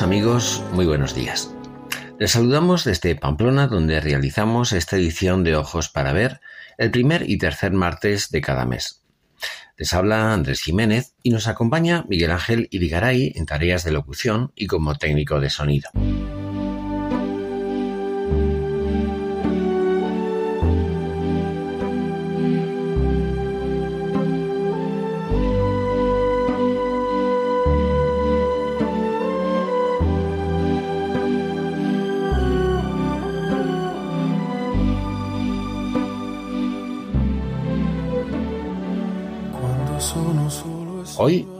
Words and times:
Amigos, 0.00 0.62
muy 0.72 0.86
buenos 0.86 1.14
días. 1.14 1.54
Les 2.18 2.30
saludamos 2.30 2.84
desde 2.84 3.14
Pamplona, 3.14 3.66
donde 3.66 4.00
realizamos 4.00 4.72
esta 4.72 4.96
edición 4.96 5.44
de 5.44 5.54
Ojos 5.54 5.90
para 5.90 6.14
Ver 6.14 6.40
el 6.78 6.90
primer 6.90 7.28
y 7.28 7.36
tercer 7.36 7.72
martes 7.72 8.30
de 8.30 8.40
cada 8.40 8.64
mes. 8.64 9.02
Les 9.76 9.92
habla 9.92 10.32
Andrés 10.32 10.62
Jiménez 10.62 11.14
y 11.22 11.30
nos 11.30 11.46
acompaña 11.46 12.04
Miguel 12.08 12.30
Ángel 12.30 12.68
Irigaray 12.70 13.32
en 13.34 13.44
tareas 13.44 13.84
de 13.84 13.92
locución 13.92 14.52
y 14.56 14.66
como 14.66 14.94
técnico 14.94 15.40
de 15.40 15.50
sonido. 15.50 15.90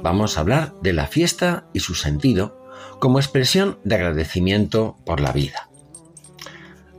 Vamos 0.03 0.36
a 0.36 0.41
hablar 0.41 0.75
de 0.83 0.92
la 0.92 1.06
fiesta 1.06 1.67
y 1.72 1.81
su 1.81 1.95
sentido 1.95 2.58
como 2.98 3.19
expresión 3.19 3.78
de 3.84 3.95
agradecimiento 3.97 4.97
por 5.05 5.20
la 5.20 5.33
vida. 5.33 5.69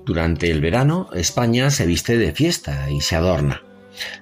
Durante 0.05 0.51
el 0.51 0.61
verano, 0.61 1.09
España 1.13 1.69
se 1.69 1.85
viste 1.85 2.17
de 2.17 2.33
fiesta 2.33 2.89
y 2.89 3.01
se 3.01 3.15
adorna. 3.15 3.63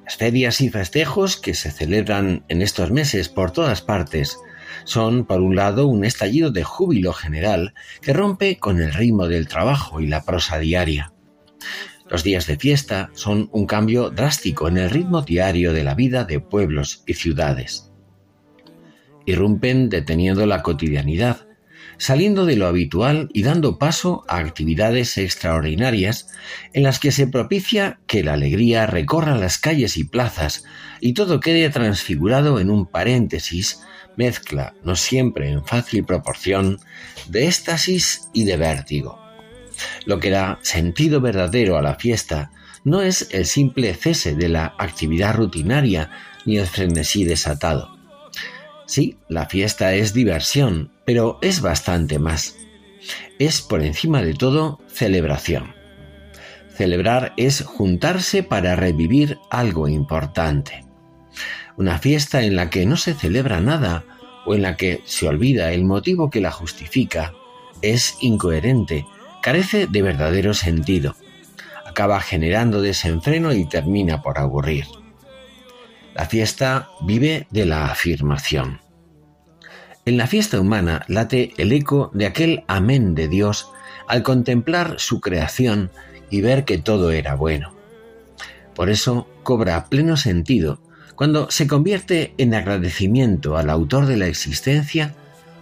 Las 0.04 0.18
ferias 0.18 0.62
y 0.62 0.70
festejos 0.70 1.38
que 1.38 1.54
se 1.54 1.72
celebran 1.72 2.44
en 2.50 2.62
estos 2.62 2.92
meses 2.92 3.30
por 3.30 3.52
todas 3.52 3.82
partes 3.82 4.38
son, 4.84 5.26
por 5.26 5.42
un 5.42 5.56
lado, 5.56 5.88
un 5.88 6.06
estallido 6.06 6.52
de 6.52 6.64
júbilo 6.64 7.14
general 7.14 7.74
que 8.02 8.14
rompe 8.14 8.58
con 8.58 8.82
el 8.82 8.94
ritmo 8.94 9.28
del 9.28 9.48
trabajo 9.48 10.02
y 10.02 10.08
la 10.08 10.24
prosa 10.24 10.60
diaria. 10.60 11.14
Los 12.10 12.24
días 12.24 12.46
de 12.46 12.58
fiesta 12.58 13.10
son 13.14 13.50
un 13.54 13.66
cambio 13.66 14.10
drástico 14.10 14.68
en 14.68 14.78
el 14.78 14.90
ritmo 14.90 15.22
diario 15.22 15.72
de 15.72 15.84
la 15.84 15.96
vida 15.96 16.26
de 16.26 16.40
pueblos 16.40 17.04
y 17.08 17.14
ciudades 17.14 17.91
irrumpen 19.26 19.90
deteniendo 19.90 20.46
la 20.46 20.62
cotidianidad, 20.62 21.48
saliendo 21.98 22.46
de 22.46 22.56
lo 22.56 22.66
habitual 22.66 23.30
y 23.32 23.44
dando 23.44 23.78
paso 23.78 24.24
a 24.28 24.38
actividades 24.38 25.20
extraordinarias 25.20 26.30
en 26.74 26.84
las 26.84 27.00
que 27.00 27.12
se 27.12 27.28
propicia 27.28 28.00
que 28.08 28.24
la 28.24 28.34
alegría 28.34 28.88
recorra 28.88 29.36
las 29.36 29.60
calles 29.60 29.98
y 29.98 30.04
plazas 30.04 30.64
y 31.00 31.14
todo 31.14 31.40
quede 31.40 31.70
transfigurado 31.70 32.60
en 32.60 32.72
un 32.72 32.88
paréntesis, 32.88 33.82
mezcla, 34.18 34.74
no 34.84 34.96
siempre 34.96 35.50
en 35.52 35.64
fácil 35.64 36.04
proporción, 36.04 36.80
de 37.30 37.48
éxtasis 37.48 38.30
y 38.34 38.46
de 38.46 38.58
vértigo. 38.58 39.20
Lo 40.06 40.20
que 40.20 40.32
da 40.32 40.60
sentido 40.64 41.22
verdadero 41.22 41.78
a 41.78 41.82
la 41.82 41.96
fiesta 41.96 42.52
no 42.84 43.02
es 43.02 43.30
el 43.32 43.46
simple 43.46 43.94
cese 43.94 44.36
de 44.36 44.50
la 44.50 44.74
actividad 44.80 45.36
rutinaria 45.36 46.10
ni 46.46 46.58
el 46.58 46.66
frenesí 46.66 47.26
desatado 47.26 48.01
Sí, 48.92 49.16
la 49.30 49.46
fiesta 49.46 49.94
es 49.94 50.14
diversión, 50.14 50.92
pero 51.06 51.40
es 51.42 51.62
bastante 51.62 52.20
más. 52.20 52.58
Es 53.40 53.62
por 53.62 53.82
encima 53.84 54.22
de 54.22 54.34
todo 54.34 54.82
celebración. 54.88 55.74
Celebrar 56.76 57.32
es 57.38 57.64
juntarse 57.64 58.44
para 58.44 58.76
revivir 58.76 59.40
algo 59.50 59.88
importante. 59.88 60.84
Una 61.78 62.00
fiesta 62.00 62.44
en 62.44 62.58
la 62.58 62.70
que 62.70 62.86
no 62.86 62.98
se 62.98 63.14
celebra 63.14 63.62
nada 63.62 64.04
o 64.46 64.56
en 64.56 64.62
la 64.62 64.76
que 64.76 65.00
se 65.06 65.26
olvida 65.26 65.72
el 65.72 65.86
motivo 65.86 66.30
que 66.30 66.42
la 66.42 66.52
justifica 66.52 67.32
es 67.82 68.18
incoherente, 68.20 69.06
carece 69.42 69.88
de 69.88 70.02
verdadero 70.02 70.54
sentido. 70.54 71.16
Acaba 71.86 72.20
generando 72.20 72.82
desenfreno 72.82 73.54
y 73.54 73.64
termina 73.70 74.22
por 74.22 74.38
aburrir. 74.38 74.84
La 76.14 76.26
fiesta 76.26 76.90
vive 77.02 77.48
de 77.52 77.66
la 77.66 77.86
afirmación. 77.86 78.82
En 80.06 80.18
la 80.18 80.28
fiesta 80.28 80.60
humana 80.60 81.06
late 81.08 81.54
el 81.58 81.72
eco 81.72 82.12
de 82.14 82.26
aquel 82.26 82.64
amén 82.68 83.16
de 83.16 83.30
Dios 83.30 83.72
al 84.08 84.22
contemplar 84.22 84.96
su 84.98 85.22
creación 85.22 85.90
y 86.30 86.42
ver 86.42 86.66
que 86.66 86.78
todo 86.78 87.12
era 87.12 87.36
bueno. 87.36 87.74
Por 88.76 88.90
eso 88.90 89.28
cobra 89.44 89.86
pleno 89.86 90.18
sentido 90.18 90.82
cuando 91.16 91.50
se 91.50 91.68
convierte 91.68 92.34
en 92.38 92.56
agradecimiento 92.56 93.56
al 93.56 93.70
autor 93.70 94.06
de 94.06 94.18
la 94.18 94.28
existencia 94.28 95.16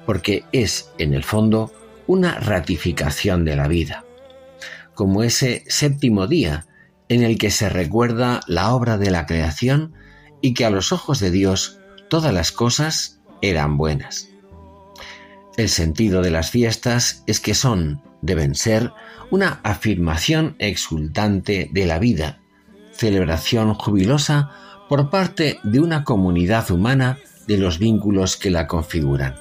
porque 0.08 0.46
es, 0.52 0.90
en 0.98 1.14
el 1.14 1.24
fondo, 1.24 1.72
una 2.08 2.40
ratificación 2.40 3.46
de 3.46 3.56
la 3.56 3.68
vida, 3.68 4.04
como 4.96 5.22
ese 5.22 5.64
séptimo 5.68 6.26
día 6.26 6.66
en 7.08 7.22
el 7.22 7.38
que 7.38 7.52
se 7.52 7.70
recuerda 7.70 8.40
la 8.48 8.74
obra 8.74 8.98
de 8.98 9.12
la 9.12 9.28
creación 9.28 9.94
y 10.42 10.54
que 10.54 10.66
a 10.66 10.70
los 10.70 10.92
ojos 10.92 11.20
de 11.20 11.32
Dios 11.32 11.80
todas 12.10 12.34
las 12.34 12.52
cosas 12.52 13.20
eran 13.42 13.78
buenas. 13.78 14.30
El 15.58 15.70
sentido 15.70 16.22
de 16.22 16.32
las 16.32 16.52
fiestas 16.52 17.24
es 17.28 17.40
que 17.40 17.54
son, 17.54 18.02
deben 18.22 18.56
ser, 18.56 18.94
una 19.30 19.60
afirmación 19.64 20.56
exultante 20.60 21.70
de 21.72 21.86
la 21.86 22.00
vida, 22.00 22.40
celebración 22.94 23.74
jubilosa 23.74 24.52
por 24.88 25.10
parte 25.10 25.60
de 25.64 25.80
una 25.80 26.04
comunidad 26.04 26.72
humana 26.72 27.20
de 27.48 27.58
los 27.58 27.78
vínculos 27.80 28.38
que 28.38 28.52
la 28.52 28.68
configuran. 28.68 29.36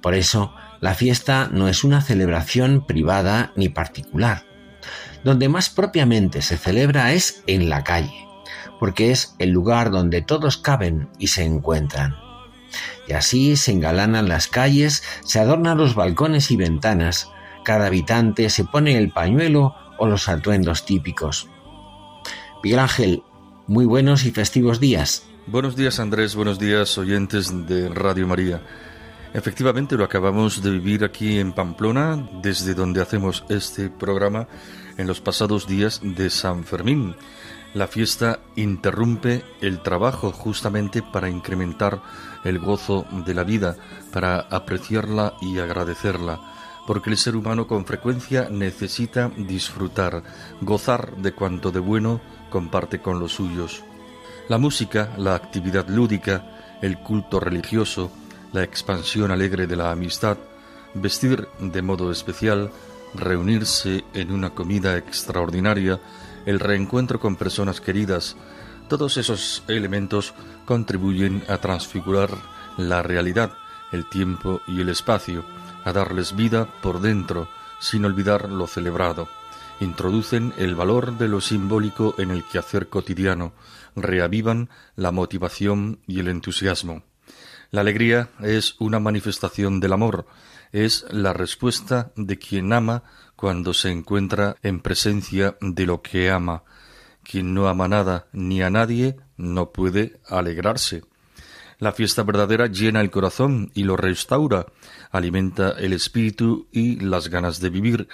Por 0.00 0.14
eso, 0.14 0.54
la 0.80 0.94
fiesta 0.94 1.48
no 1.52 1.68
es 1.68 1.84
una 1.84 2.00
celebración 2.00 2.86
privada 2.86 3.52
ni 3.54 3.68
particular. 3.68 4.44
Donde 5.22 5.48
más 5.48 5.70
propiamente 5.70 6.42
se 6.42 6.56
celebra 6.56 7.12
es 7.12 7.44
en 7.46 7.68
la 7.68 7.84
calle, 7.84 8.26
porque 8.82 9.12
es 9.12 9.36
el 9.38 9.50
lugar 9.50 9.92
donde 9.92 10.22
todos 10.22 10.56
caben 10.56 11.08
y 11.16 11.28
se 11.28 11.44
encuentran. 11.44 12.16
Y 13.06 13.12
así 13.12 13.54
se 13.54 13.70
engalanan 13.70 14.28
las 14.28 14.48
calles, 14.48 15.04
se 15.24 15.38
adornan 15.38 15.78
los 15.78 15.94
balcones 15.94 16.50
y 16.50 16.56
ventanas, 16.56 17.30
cada 17.64 17.86
habitante 17.86 18.50
se 18.50 18.64
pone 18.64 18.98
el 18.98 19.12
pañuelo 19.12 19.76
o 19.98 20.06
los 20.06 20.28
atuendos 20.28 20.84
típicos. 20.84 21.48
Miguel 22.64 22.80
Ángel, 22.80 23.22
muy 23.68 23.84
buenos 23.84 24.24
y 24.24 24.32
festivos 24.32 24.80
días. 24.80 25.28
Buenos 25.46 25.76
días 25.76 26.00
Andrés, 26.00 26.34
buenos 26.34 26.58
días 26.58 26.98
oyentes 26.98 27.68
de 27.68 27.88
Radio 27.88 28.26
María. 28.26 28.62
Efectivamente 29.32 29.96
lo 29.96 30.02
acabamos 30.02 30.60
de 30.60 30.72
vivir 30.72 31.04
aquí 31.04 31.38
en 31.38 31.52
Pamplona, 31.52 32.28
desde 32.42 32.74
donde 32.74 33.00
hacemos 33.00 33.44
este 33.48 33.90
programa 33.90 34.48
en 34.96 35.06
los 35.06 35.20
pasados 35.20 35.68
días 35.68 36.00
de 36.02 36.30
San 36.30 36.64
Fermín. 36.64 37.14
La 37.74 37.86
fiesta 37.86 38.40
interrumpe 38.56 39.42
el 39.62 39.80
trabajo 39.80 40.30
justamente 40.30 41.02
para 41.02 41.30
incrementar 41.30 42.02
el 42.44 42.58
gozo 42.58 43.06
de 43.24 43.32
la 43.32 43.44
vida, 43.44 43.76
para 44.12 44.40
apreciarla 44.40 45.34
y 45.40 45.58
agradecerla, 45.58 46.38
porque 46.86 47.08
el 47.08 47.16
ser 47.16 47.34
humano 47.34 47.66
con 47.66 47.86
frecuencia 47.86 48.48
necesita 48.50 49.30
disfrutar, 49.36 50.22
gozar 50.60 51.16
de 51.16 51.32
cuanto 51.32 51.72
de 51.72 51.80
bueno 51.80 52.20
comparte 52.50 53.00
con 53.00 53.18
los 53.18 53.32
suyos. 53.32 53.82
La 54.48 54.58
música, 54.58 55.14
la 55.16 55.34
actividad 55.34 55.88
lúdica, 55.88 56.78
el 56.82 56.98
culto 56.98 57.40
religioso, 57.40 58.10
la 58.52 58.62
expansión 58.62 59.30
alegre 59.30 59.66
de 59.66 59.76
la 59.76 59.90
amistad, 59.90 60.36
vestir 60.92 61.48
de 61.58 61.80
modo 61.80 62.10
especial, 62.10 62.70
reunirse 63.14 64.04
en 64.12 64.30
una 64.30 64.50
comida 64.50 64.98
extraordinaria, 64.98 66.00
el 66.46 66.60
reencuentro 66.60 67.20
con 67.20 67.36
personas 67.36 67.80
queridas, 67.80 68.36
todos 68.88 69.16
esos 69.16 69.62
elementos 69.68 70.34
contribuyen 70.64 71.42
a 71.48 71.58
transfigurar 71.58 72.30
la 72.76 73.02
realidad, 73.02 73.52
el 73.90 74.08
tiempo 74.08 74.60
y 74.66 74.80
el 74.80 74.88
espacio, 74.88 75.44
a 75.84 75.92
darles 75.92 76.36
vida 76.36 76.68
por 76.82 77.00
dentro, 77.00 77.48
sin 77.80 78.04
olvidar 78.04 78.50
lo 78.50 78.66
celebrado. 78.66 79.28
Introducen 79.80 80.52
el 80.58 80.74
valor 80.74 81.18
de 81.18 81.28
lo 81.28 81.40
simbólico 81.40 82.14
en 82.18 82.30
el 82.30 82.44
quehacer 82.44 82.88
cotidiano, 82.88 83.52
reavivan 83.96 84.70
la 84.94 85.10
motivación 85.10 86.00
y 86.06 86.20
el 86.20 86.28
entusiasmo. 86.28 87.02
La 87.70 87.80
alegría 87.80 88.28
es 88.40 88.76
una 88.78 89.00
manifestación 89.00 89.80
del 89.80 89.94
amor, 89.94 90.26
es 90.72 91.06
la 91.10 91.32
respuesta 91.32 92.12
de 92.16 92.38
quien 92.38 92.72
ama 92.72 93.02
cuando 93.42 93.74
se 93.74 93.90
encuentra 93.90 94.54
en 94.62 94.78
presencia 94.78 95.56
de 95.60 95.84
lo 95.84 96.00
que 96.00 96.30
ama. 96.30 96.62
Quien 97.24 97.54
no 97.54 97.66
ama 97.66 97.88
nada 97.88 98.26
ni 98.32 98.62
a 98.62 98.70
nadie 98.70 99.16
no 99.36 99.72
puede 99.72 100.20
alegrarse. 100.28 101.02
La 101.80 101.90
fiesta 101.90 102.22
verdadera 102.22 102.68
llena 102.68 103.00
el 103.00 103.10
corazón 103.10 103.72
y 103.74 103.82
lo 103.82 103.96
restaura, 103.96 104.66
alimenta 105.10 105.70
el 105.70 105.92
espíritu 105.92 106.68
y 106.70 107.00
las 107.00 107.30
ganas 107.30 107.58
de 107.58 107.70
vivir, 107.70 108.06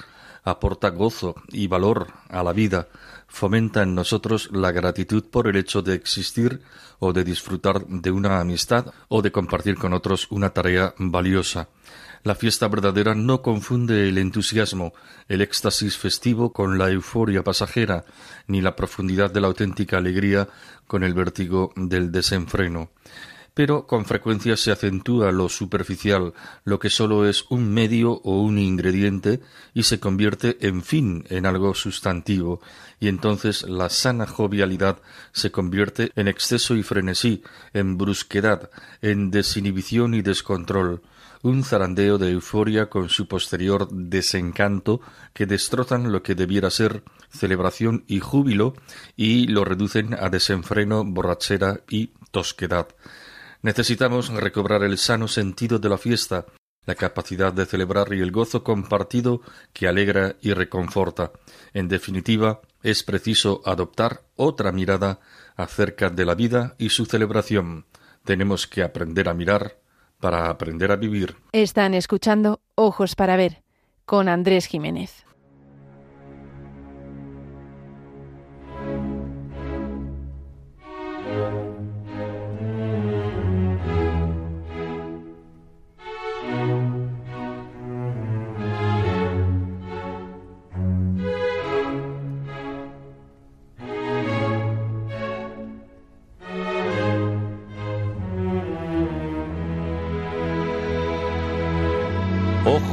aporta 0.45 0.89
gozo 0.89 1.35
y 1.49 1.67
valor 1.67 2.07
a 2.31 2.43
la 2.43 2.55
vida, 2.55 2.89
fomenta 3.27 3.83
en 3.83 3.95
nosotros 3.95 4.49
la 4.51 4.73
gratitud 4.73 5.25
por 5.25 5.47
el 5.47 5.57
hecho 5.57 5.83
de 5.83 5.95
existir 5.95 6.63
o 7.01 7.13
de 7.13 7.23
disfrutar 7.23 7.87
de 7.87 8.11
una 8.11 8.41
amistad 8.41 8.87
o 9.09 9.21
de 9.21 9.31
compartir 9.31 9.77
con 9.77 9.93
otros 9.93 10.27
una 10.31 10.49
tarea 10.55 10.95
valiosa. 10.97 11.69
La 12.25 12.35
fiesta 12.35 12.69
verdadera 12.69 13.15
no 13.15 13.43
confunde 13.43 14.09
el 14.09 14.19
entusiasmo, 14.19 14.93
el 15.29 15.41
éxtasis 15.41 15.97
festivo 15.97 16.53
con 16.53 16.79
la 16.79 16.91
euforia 16.91 17.45
pasajera, 17.45 18.05
ni 18.47 18.61
la 18.61 18.75
profundidad 18.75 19.31
de 19.31 19.41
la 19.41 19.47
auténtica 19.47 19.99
alegría 19.99 20.49
con 20.87 21.05
el 21.05 21.15
vértigo 21.15 21.73
del 21.77 22.11
desenfreno. 22.11 22.91
Pero 23.55 23.87
con 23.87 24.05
frecuencia 24.05 24.57
se 24.57 24.71
acentúa 24.71 25.33
lo 25.33 25.49
superficial, 25.49 26.33
lo 26.65 26.79
que 26.79 26.91
sólo 26.91 27.29
es 27.29 27.45
un 27.51 27.73
medio 27.73 28.13
o 28.13 28.41
un 28.41 28.59
ingrediente, 28.59 29.41
y 29.75 29.83
se 29.83 29.99
convierte 29.99 30.59
en 30.61 30.83
fin 30.83 31.25
en 31.29 31.45
algo 31.45 31.75
sustantivo, 31.75 32.61
y 33.01 33.09
entonces 33.09 33.63
la 33.63 33.89
sana 33.91 34.27
jovialidad 34.27 34.99
se 35.33 35.51
convierte 35.51 36.13
en 36.15 36.29
exceso 36.29 36.77
y 36.77 36.83
frenesí, 36.83 37.43
en 37.73 37.99
brusquedad, 37.99 38.71
en 39.03 39.31
desinhibición 39.33 40.15
y 40.15 40.23
descontrol, 40.23 41.03
un 41.43 41.65
zarandeo 41.65 42.19
de 42.19 42.31
euforia 42.33 42.89
con 42.89 43.09
su 43.09 43.29
posterior 43.29 43.89
desencanto 43.91 45.01
que 45.33 45.47
destrozan 45.47 46.13
lo 46.13 46.23
que 46.23 46.35
debiera 46.35 46.71
ser 46.71 47.03
celebración 47.31 48.05
y 48.07 48.21
júbilo 48.21 48.75
y 49.17 49.47
lo 49.47 49.65
reducen 49.65 50.15
a 50.15 50.29
desenfreno, 50.31 51.05
borrachera 51.05 51.81
y 51.89 52.11
tosquedad. 52.31 52.89
Necesitamos 53.63 54.29
recobrar 54.31 54.83
el 54.83 54.99
sano 54.99 55.29
sentido 55.29 55.79
de 55.79 55.89
la 55.89 55.99
fiesta, 55.99 56.47
la 56.87 56.95
capacidad 56.95 57.53
de 57.53 57.67
celebrar 57.67 58.13
y 58.15 58.21
el 58.21 58.31
gozo 58.31 58.65
compartido 58.65 59.43
que 59.73 59.89
alegra 59.89 60.37
y 60.41 60.53
reconforta. 60.53 61.33
En 61.75 61.89
definitiva, 61.89 62.63
es 62.83 63.03
preciso 63.03 63.61
adoptar 63.65 64.23
otra 64.37 64.73
mirada 64.73 65.21
acerca 65.57 66.09
de 66.09 66.25
la 66.25 66.35
vida 66.35 66.77
y 66.79 66.91
su 66.91 67.05
celebración. 67.05 67.85
Tenemos 68.25 68.67
que 68.67 68.83
aprender 68.83 69.29
a 69.29 69.35
mirar 69.35 69.77
para 70.21 70.51
aprender 70.51 70.91
a 70.93 70.97
vivir. 70.97 71.37
Están 71.53 71.95
escuchando 71.95 72.61
Ojos 72.75 73.15
para 73.15 73.37
Ver 73.37 73.63
con 74.05 74.29
Andrés 74.29 74.67
Jiménez. 74.67 75.28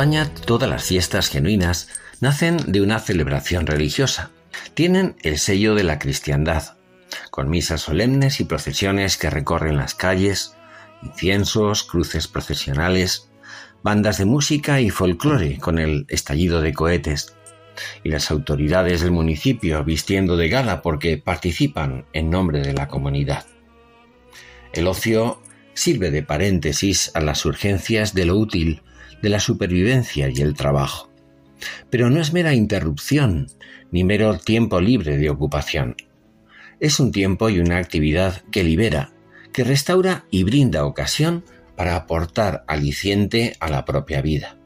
España 0.00 0.32
todas 0.46 0.66
las 0.66 0.84
fiestas 0.84 1.28
genuinas 1.28 1.90
nacen 2.22 2.56
de 2.72 2.80
una 2.80 3.00
celebración 3.00 3.66
religiosa. 3.66 4.30
Tienen 4.72 5.14
el 5.22 5.36
sello 5.36 5.74
de 5.74 5.84
la 5.84 5.98
cristiandad, 5.98 6.78
con 7.30 7.50
misas 7.50 7.82
solemnes 7.82 8.40
y 8.40 8.44
procesiones 8.44 9.18
que 9.18 9.28
recorren 9.28 9.76
las 9.76 9.94
calles, 9.94 10.56
inciensos, 11.02 11.82
cruces 11.82 12.28
procesionales, 12.28 13.28
bandas 13.82 14.16
de 14.16 14.24
música 14.24 14.80
y 14.80 14.88
folclore 14.88 15.58
con 15.58 15.78
el 15.78 16.06
estallido 16.08 16.62
de 16.62 16.72
cohetes, 16.72 17.34
y 18.02 18.08
las 18.08 18.30
autoridades 18.30 19.02
del 19.02 19.10
municipio 19.10 19.84
vistiendo 19.84 20.38
de 20.38 20.48
gala 20.48 20.80
porque 20.80 21.18
participan 21.18 22.06
en 22.14 22.30
nombre 22.30 22.60
de 22.60 22.72
la 22.72 22.88
comunidad. 22.88 23.44
El 24.72 24.86
ocio 24.86 25.42
sirve 25.74 26.10
de 26.10 26.22
paréntesis 26.22 27.10
a 27.12 27.20
las 27.20 27.44
urgencias 27.44 28.14
de 28.14 28.24
lo 28.24 28.36
útil 28.36 28.80
de 29.22 29.28
la 29.28 29.40
supervivencia 29.40 30.28
y 30.28 30.40
el 30.40 30.54
trabajo. 30.54 31.10
Pero 31.90 32.10
no 32.10 32.20
es 32.20 32.32
mera 32.32 32.54
interrupción, 32.54 33.48
ni 33.90 34.04
mero 34.04 34.38
tiempo 34.38 34.80
libre 34.80 35.18
de 35.18 35.30
ocupación. 35.30 35.96
Es 36.78 37.00
un 37.00 37.12
tiempo 37.12 37.50
y 37.50 37.60
una 37.60 37.78
actividad 37.78 38.42
que 38.50 38.64
libera, 38.64 39.12
que 39.52 39.64
restaura 39.64 40.24
y 40.30 40.44
brinda 40.44 40.84
ocasión 40.84 41.44
para 41.76 41.96
aportar 41.96 42.64
aliciente 42.66 43.56
a 43.60 43.68
la 43.68 43.84
propia 43.84 44.22
vida. 44.22 44.56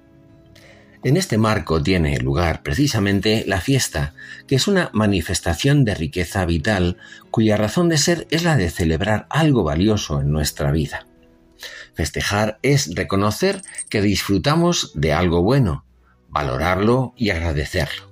En 1.04 1.18
este 1.18 1.36
marco 1.36 1.82
tiene 1.82 2.18
lugar 2.18 2.62
precisamente 2.62 3.44
la 3.46 3.60
fiesta, 3.60 4.14
que 4.46 4.54
es 4.54 4.66
una 4.66 4.88
manifestación 4.94 5.84
de 5.84 5.94
riqueza 5.94 6.46
vital 6.46 6.96
cuya 7.30 7.58
razón 7.58 7.90
de 7.90 7.98
ser 7.98 8.26
es 8.30 8.42
la 8.42 8.56
de 8.56 8.70
celebrar 8.70 9.26
algo 9.28 9.64
valioso 9.64 10.22
en 10.22 10.32
nuestra 10.32 10.72
vida. 10.72 11.06
Festejar 11.94 12.58
es 12.62 12.94
reconocer 12.94 13.62
que 13.88 14.02
disfrutamos 14.02 14.90
de 14.94 15.12
algo 15.12 15.42
bueno, 15.42 15.84
valorarlo 16.28 17.14
y 17.16 17.30
agradecerlo. 17.30 18.10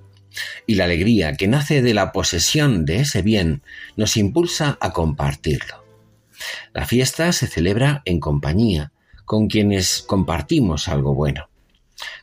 Y 0.65 0.75
la 0.75 0.85
alegría 0.85 1.35
que 1.35 1.47
nace 1.47 1.81
de 1.81 1.93
la 1.93 2.11
posesión 2.11 2.85
de 2.85 3.01
ese 3.01 3.21
bien 3.21 3.61
nos 3.97 4.17
impulsa 4.17 4.77
a 4.79 4.91
compartirlo. 4.91 5.83
La 6.73 6.85
fiesta 6.85 7.31
se 7.33 7.47
celebra 7.47 8.01
en 8.05 8.19
compañía, 8.19 8.91
con 9.25 9.47
quienes 9.47 10.01
compartimos 10.01 10.87
algo 10.87 11.13
bueno, 11.13 11.49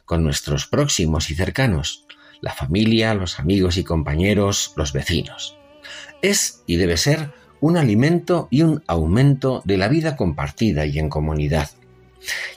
con 0.05 0.25
nuestros 0.25 0.67
próximos 0.67 1.31
y 1.31 1.35
cercanos, 1.35 2.07
la 2.40 2.52
familia, 2.52 3.14
los 3.14 3.38
amigos 3.38 3.76
y 3.76 3.85
compañeros, 3.85 4.73
los 4.76 4.93
vecinos. 4.93 5.57
Es 6.23 6.62
y 6.67 6.76
debe 6.76 6.97
ser 6.97 7.33
un 7.61 7.76
alimento 7.76 8.49
y 8.50 8.62
un 8.62 8.83
aumento 8.87 9.62
de 9.64 9.76
la 9.76 9.88
vida 9.88 10.17
compartida 10.17 10.87
y 10.87 10.99
en 10.99 11.09
comunidad. 11.09 11.71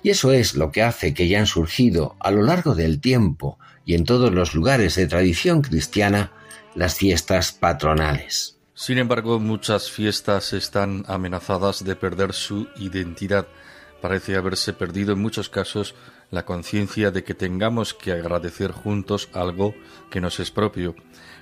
Y 0.01 0.09
eso 0.09 0.31
es 0.31 0.55
lo 0.55 0.71
que 0.71 0.83
hace 0.83 1.13
que 1.13 1.23
hayan 1.23 1.47
surgido 1.47 2.15
a 2.19 2.31
lo 2.31 2.41
largo 2.41 2.75
del 2.75 2.99
tiempo 2.99 3.57
y 3.85 3.95
en 3.95 4.05
todos 4.05 4.33
los 4.33 4.55
lugares 4.55 4.95
de 4.95 5.07
tradición 5.07 5.61
cristiana 5.61 6.31
las 6.75 6.95
fiestas 6.95 7.51
patronales. 7.51 8.57
Sin 8.75 8.97
embargo, 8.97 9.39
muchas 9.39 9.91
fiestas 9.91 10.53
están 10.53 11.05
amenazadas 11.07 11.83
de 11.83 11.95
perder 11.95 12.33
su 12.33 12.67
identidad, 12.77 13.47
parece 14.01 14.35
haberse 14.35 14.73
perdido 14.73 15.13
en 15.13 15.21
muchos 15.21 15.47
casos 15.47 15.95
la 16.31 16.45
conciencia 16.45 17.11
de 17.11 17.23
que 17.23 17.35
tengamos 17.35 17.93
que 17.93 18.11
agradecer 18.11 18.71
juntos 18.71 19.29
algo 19.33 19.75
que 20.09 20.19
nos 20.19 20.39
es 20.39 20.49
propio. 20.49 20.95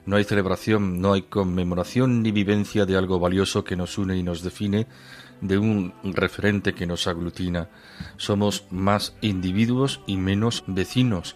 No 0.05 0.15
hay 0.15 0.23
celebración, 0.23 0.99
no 0.99 1.13
hay 1.13 1.23
conmemoración 1.23 2.23
ni 2.23 2.31
vivencia 2.31 2.85
de 2.85 2.97
algo 2.97 3.19
valioso 3.19 3.63
que 3.63 3.75
nos 3.75 3.97
une 3.97 4.17
y 4.17 4.23
nos 4.23 4.41
define, 4.41 4.87
de 5.41 5.57
un 5.57 5.93
referente 6.03 6.73
que 6.73 6.87
nos 6.87 7.07
aglutina. 7.07 7.69
Somos 8.17 8.65
más 8.71 9.15
individuos 9.21 10.01
y 10.07 10.17
menos 10.17 10.63
vecinos. 10.67 11.35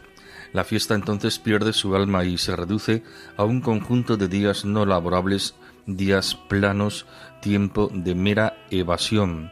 La 0.53 0.63
fiesta 0.63 0.95
entonces 0.95 1.37
pierde 1.37 1.73
su 1.73 1.95
alma 1.95 2.23
y 2.23 2.37
se 2.37 2.55
reduce 2.55 3.03
a 3.35 3.43
un 3.43 3.61
conjunto 3.61 4.15
de 4.15 4.27
días 4.27 4.63
no 4.63 4.85
laborables, 4.85 5.55
días 5.85 6.35
planos, 6.47 7.05
tiempo 7.41 7.89
de 7.93 8.15
mera 8.15 8.65
evasión. 8.71 9.51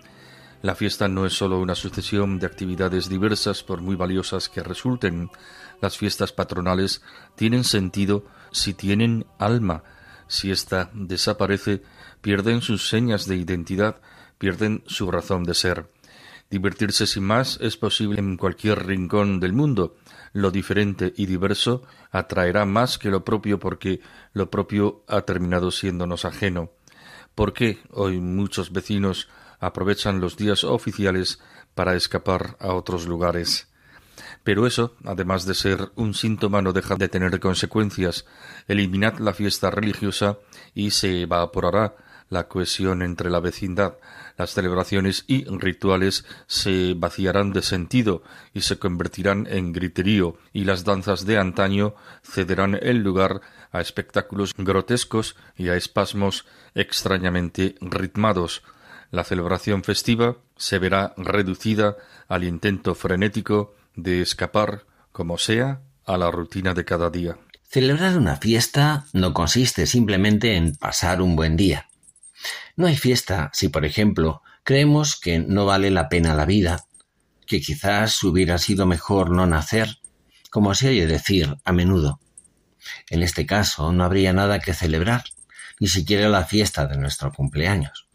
La 0.62 0.76
fiesta 0.76 1.10
no 1.10 1.26
es 1.26 1.34
sólo 1.34 1.60
una 1.60 1.76
sucesión 1.76 2.40
de 2.40 2.46
actividades 2.46 3.10
diversas 3.10 3.64
por 3.64 3.82
muy 3.82 3.98
valiosas 3.98 4.48
que 4.48 4.64
resulten. 4.64 5.30
Las 5.82 5.98
fiestas 5.98 6.32
patronales 6.32 7.02
tienen 7.36 7.66
sentido 7.66 8.24
si 8.54 8.74
tienen 8.74 9.26
alma. 9.38 9.84
Si 10.28 10.52
ésta 10.52 10.90
desaparece, 10.94 11.84
pierden 12.22 12.62
sus 12.62 12.88
señas 12.88 13.28
de 13.28 13.36
identidad, 13.36 14.02
pierden 14.38 14.84
su 14.88 15.12
razón 15.12 15.44
de 15.44 15.54
ser. 15.54 15.92
Divertirse 16.50 17.08
sin 17.08 17.24
más 17.24 17.58
es 17.62 17.78
posible 17.78 18.20
en 18.20 18.38
cualquier 18.38 18.86
rincón 18.86 19.40
del 19.40 19.54
mundo. 19.54 19.98
Lo 20.34 20.52
diferente 20.52 21.14
y 21.18 21.26
diverso 21.26 21.84
atraerá 22.12 22.66
más 22.66 22.98
que 22.98 23.10
lo 23.10 23.26
propio 23.26 23.60
porque 23.60 24.02
lo 24.34 24.50
propio 24.50 25.04
ha 25.08 25.22
terminado 25.22 25.72
siéndonos 25.72 26.26
ajeno. 26.26 26.72
¿Por 27.36 27.54
qué 27.54 27.80
hoy 27.90 28.20
muchos 28.20 28.72
vecinos 28.72 29.30
aprovechan 29.60 30.20
los 30.20 30.38
días 30.38 30.64
oficiales 30.64 31.40
para 31.74 31.96
escapar 31.96 32.56
a 32.60 32.74
otros 32.74 33.08
lugares? 33.08 33.73
Pero 34.44 34.68
eso, 34.68 34.96
además 35.06 35.46
de 35.46 35.54
ser 35.54 35.92
un 35.96 36.14
síntoma, 36.14 36.62
no 36.62 36.74
deja 36.74 36.96
de 36.96 37.08
tener 37.08 37.40
consecuencias. 37.40 38.26
Eliminad 38.68 39.20
la 39.20 39.34
fiesta 39.34 39.72
religiosa 39.72 40.38
y 40.74 40.92
se 40.92 41.22
evaporará 41.22 41.96
la 42.30 42.48
cohesión 42.48 43.02
entre 43.02 43.30
la 43.30 43.40
vecindad, 43.40 43.96
las 44.38 44.52
celebraciones 44.52 45.24
y 45.28 45.46
rituales 45.46 46.26
se 46.48 46.96
vaciarán 46.96 47.54
de 47.54 47.62
sentido 47.62 48.24
y 48.54 48.62
se 48.62 48.80
convertirán 48.80 49.48
en 49.48 49.72
griterío, 49.72 50.38
y 50.52 50.64
las 50.64 50.84
danzas 50.84 51.26
de 51.26 51.38
antaño 51.38 51.94
cederán 52.24 52.78
el 52.82 52.98
lugar 52.98 53.42
a 53.72 53.80
espectáculos 53.82 54.54
grotescos 54.58 55.36
y 55.56 55.70
a 55.70 55.76
espasmos 55.76 56.46
extrañamente 56.74 57.76
ritmados. 57.80 58.64
La 59.12 59.24
celebración 59.24 59.84
festiva 59.84 60.38
se 60.58 60.80
verá 60.80 61.14
reducida 61.18 61.98
al 62.28 62.44
intento 62.44 62.96
frenético 62.96 63.76
de 63.96 64.22
escapar, 64.22 64.86
como 65.12 65.38
sea, 65.38 65.82
a 66.06 66.18
la 66.18 66.32
rutina 66.32 66.74
de 66.74 66.86
cada 66.86 67.10
día. 67.10 67.38
Celebrar 67.70 68.18
una 68.18 68.38
fiesta 68.38 69.06
no 69.14 69.34
consiste 69.34 69.88
simplemente 69.88 70.56
en 70.56 70.76
pasar 70.76 71.22
un 71.22 71.36
buen 71.36 71.56
día. 71.56 71.90
No 72.76 72.88
hay 72.88 72.96
fiesta 72.98 73.50
si, 73.54 73.70
por 73.70 73.86
ejemplo, 73.86 74.42
creemos 74.64 75.20
que 75.20 75.40
no 75.40 75.66
vale 75.66 75.92
la 75.92 76.10
pena 76.10 76.36
la 76.36 76.46
vida, 76.46 76.86
que 77.48 77.62
quizás 77.62 78.24
hubiera 78.24 78.58
sido 78.58 78.86
mejor 78.86 79.32
no 79.32 79.46
nacer, 79.48 80.00
como 80.50 80.76
se 80.76 80.90
oye 80.90 81.08
decir 81.08 81.58
a 81.64 81.72
menudo. 81.72 82.20
En 83.10 83.24
este 83.24 83.46
caso 83.46 83.92
no 83.94 84.04
habría 84.04 84.34
nada 84.34 84.60
que 84.60 84.74
celebrar, 84.74 85.24
ni 85.80 85.88
siquiera 85.88 86.30
la 86.30 86.46
fiesta 86.46 86.86
de 86.86 86.98
nuestro 86.98 87.32
cumpleaños. 87.32 88.08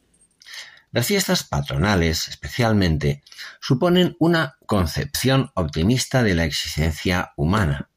Las 0.90 1.06
fiestas 1.06 1.44
patronales, 1.44 2.28
especialmente, 2.28 3.22
suponen 3.60 4.16
una 4.18 4.57
concepción 4.68 5.50
optimista 5.56 6.22
de 6.22 6.36
la 6.36 6.44
existencia 6.44 7.32
humana, 7.36 7.90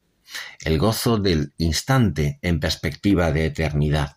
el 0.64 0.78
gozo 0.78 1.18
del 1.18 1.54
instante 1.58 2.40
en 2.42 2.58
perspectiva 2.58 3.30
de 3.30 3.46
eternidad 3.46 4.16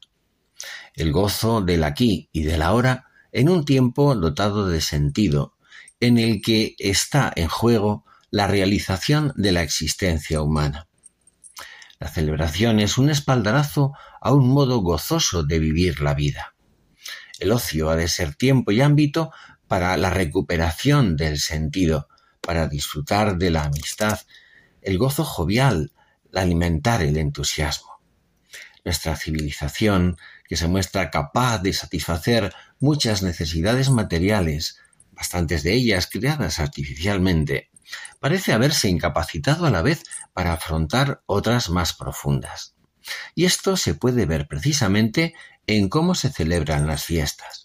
el 0.95 1.11
gozo 1.11 1.61
del 1.61 1.83
aquí 1.83 2.29
y 2.31 2.43
del 2.43 2.61
ahora 2.61 3.07
en 3.31 3.49
un 3.49 3.65
tiempo 3.65 4.15
dotado 4.15 4.67
de 4.67 4.81
sentido, 4.81 5.55
en 5.99 6.17
el 6.17 6.41
que 6.41 6.75
está 6.79 7.31
en 7.35 7.47
juego 7.47 8.05
la 8.31 8.47
realización 8.47 9.33
de 9.35 9.51
la 9.51 9.61
existencia 9.61 10.41
humana. 10.41 10.87
La 11.99 12.07
celebración 12.09 12.79
es 12.79 12.97
un 12.97 13.09
espaldarazo 13.09 13.93
a 14.21 14.33
un 14.33 14.49
modo 14.49 14.79
gozoso 14.79 15.43
de 15.43 15.59
vivir 15.59 16.01
la 16.01 16.13
vida. 16.13 16.55
El 17.39 17.51
ocio 17.51 17.89
ha 17.89 17.95
de 17.95 18.07
ser 18.07 18.35
tiempo 18.35 18.71
y 18.71 18.81
ámbito 18.81 19.31
para 19.67 19.97
la 19.97 20.09
recuperación 20.09 21.17
del 21.17 21.39
sentido, 21.39 22.07
para 22.45 22.67
disfrutar 22.67 23.37
de 23.37 23.51
la 23.51 23.63
amistad, 23.63 24.19
el 24.81 24.97
gozo 24.97 25.23
jovial, 25.23 25.91
alimentar 26.33 27.01
el 27.01 27.17
entusiasmo. 27.17 27.99
Nuestra 28.83 29.15
civilización 29.15 30.17
que 30.47 30.57
se 30.57 30.67
muestra 30.67 31.09
capaz 31.09 31.59
de 31.59 31.73
satisfacer 31.73 32.53
muchas 32.79 33.23
necesidades 33.23 33.89
materiales, 33.89 34.77
bastantes 35.11 35.63
de 35.63 35.73
ellas 35.73 36.07
creadas 36.07 36.59
artificialmente, 36.59 37.71
parece 38.19 38.53
haberse 38.53 38.89
incapacitado 38.89 39.65
a 39.65 39.71
la 39.71 39.81
vez 39.81 40.03
para 40.33 40.53
afrontar 40.53 41.23
otras 41.25 41.69
más 41.69 41.93
profundas. 41.93 42.75
Y 43.33 43.45
esto 43.45 43.77
se 43.77 43.93
puede 43.93 44.25
ver 44.25 44.47
precisamente 44.47 45.35
en 45.67 45.89
cómo 45.89 46.15
se 46.15 46.29
celebran 46.29 46.87
las 46.87 47.03
fiestas. 47.03 47.64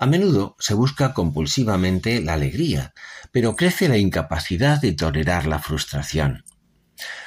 A 0.00 0.06
menudo 0.06 0.56
se 0.58 0.72
busca 0.72 1.12
compulsivamente 1.12 2.22
la 2.22 2.32
alegría, 2.32 2.94
pero 3.32 3.54
crece 3.54 3.86
la 3.86 3.98
incapacidad 3.98 4.80
de 4.80 4.92
tolerar 4.92 5.46
la 5.46 5.58
frustración. 5.58 6.46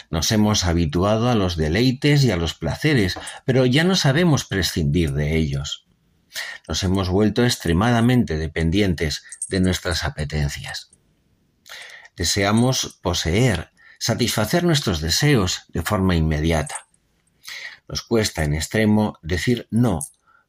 Nos 0.10 0.32
hemos 0.32 0.66
habituado 0.66 1.30
a 1.30 1.36
los 1.36 1.56
deleites 1.56 2.24
y 2.24 2.32
a 2.32 2.36
los 2.36 2.56
placeres, 2.56 3.14
pero 3.46 3.68
ya 3.68 3.84
no 3.84 3.96
sabemos 3.96 4.46
prescindir 4.46 5.14
de 5.14 5.38
ellos. 5.38 5.86
Nos 6.68 6.82
hemos 6.82 7.10
vuelto 7.10 7.46
extremadamente 7.46 8.40
dependientes 8.40 9.24
de 9.50 9.60
nuestras 9.60 10.04
apetencias. 10.04 10.90
Deseamos 12.16 13.00
poseer, 13.04 13.70
satisfacer 14.00 14.64
nuestros 14.64 15.00
deseos 15.00 15.66
de 15.68 15.84
forma 15.84 16.16
inmediata. 16.16 16.88
Nos 17.88 18.02
cuesta 18.02 18.44
en 18.44 18.56
extremo 18.56 19.20
decir 19.22 19.68
no, 19.70 20.00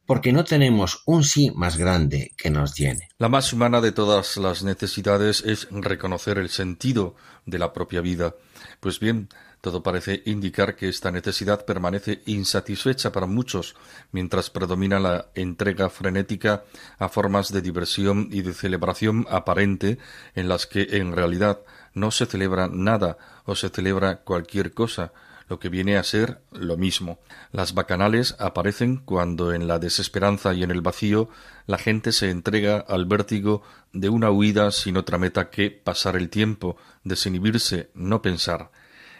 porque 0.05 0.31
no 0.31 0.43
tenemos 0.43 1.01
un 1.05 1.23
sí 1.23 1.51
más 1.55 1.77
grande 1.77 2.33
que 2.37 2.49
nos 2.49 2.75
llene. 2.75 3.09
La 3.17 3.29
más 3.29 3.51
humana 3.53 3.81
de 3.81 3.91
todas 3.91 4.37
las 4.37 4.63
necesidades 4.63 5.43
es 5.45 5.67
reconocer 5.71 6.37
el 6.37 6.49
sentido 6.49 7.15
de 7.45 7.59
la 7.59 7.73
propia 7.73 8.01
vida. 8.01 8.35
Pues 8.79 8.99
bien, 8.99 9.29
todo 9.65 9.81
parece 9.81 10.21
indicar 10.25 10.75
que 10.75 10.87
esta 10.87 11.09
necesidad 11.09 11.65
permanece 11.65 12.21
insatisfecha 12.27 13.11
para 13.11 13.25
muchos, 13.25 13.75
mientras 14.11 14.51
predomina 14.51 14.99
la 14.99 15.29
entrega 15.33 15.89
frenética 15.89 16.65
a 16.99 17.09
formas 17.09 17.51
de 17.51 17.63
diversión 17.63 18.29
y 18.31 18.43
de 18.43 18.53
celebración 18.53 19.25
aparente 19.27 19.97
en 20.35 20.49
las 20.49 20.67
que 20.67 20.87
en 20.97 21.15
realidad 21.15 21.61
no 21.95 22.11
se 22.11 22.27
celebra 22.27 22.67
nada 22.67 23.17
o 23.45 23.55
se 23.55 23.69
celebra 23.69 24.17
cualquier 24.17 24.71
cosa, 24.71 25.13
lo 25.47 25.59
que 25.59 25.69
viene 25.69 25.97
a 25.97 26.03
ser 26.03 26.41
lo 26.51 26.77
mismo. 26.77 27.19
Las 27.51 27.73
bacanales 27.73 28.35
aparecen 28.39 28.97
cuando 28.97 29.53
en 29.53 29.67
la 29.67 29.79
desesperanza 29.79 30.53
y 30.53 30.63
en 30.63 30.71
el 30.71 30.81
vacío 30.81 31.29
la 31.67 31.77
gente 31.77 32.11
se 32.11 32.29
entrega 32.29 32.77
al 32.79 33.05
vértigo 33.05 33.63
de 33.93 34.09
una 34.09 34.31
huida 34.31 34.71
sin 34.71 34.97
otra 34.97 35.17
meta 35.17 35.49
que 35.49 35.71
pasar 35.71 36.15
el 36.15 36.29
tiempo, 36.29 36.77
desinhibirse, 37.03 37.89
no 37.93 38.21
pensar 38.21 38.71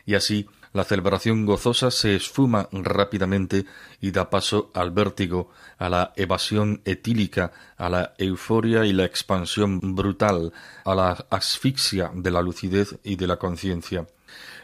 y 0.05 0.15
así 0.15 0.47
la 0.73 0.83
celebración 0.83 1.45
gozosa 1.45 1.89
se 1.89 2.15
esfuma 2.15 2.67
rápidamente 2.71 3.65
y 4.01 4.11
da 4.11 4.29
paso 4.29 4.71
al 4.73 4.91
vértigo, 4.91 5.49
a 5.77 5.89
la 5.89 6.13
evasión 6.17 6.81
etílica, 6.83 7.53
a 7.77 7.89
la 7.89 8.13
euforia 8.17 8.85
y 8.85 8.91
la 8.91 9.05
expansión 9.05 9.95
brutal, 9.95 10.51
a 10.83 10.95
la 10.95 11.25
asfixia 11.29 12.11
de 12.13 12.29
la 12.29 12.41
lucidez 12.41 12.97
y 13.03 13.15
de 13.15 13.27
la 13.27 13.37
conciencia. 13.37 14.05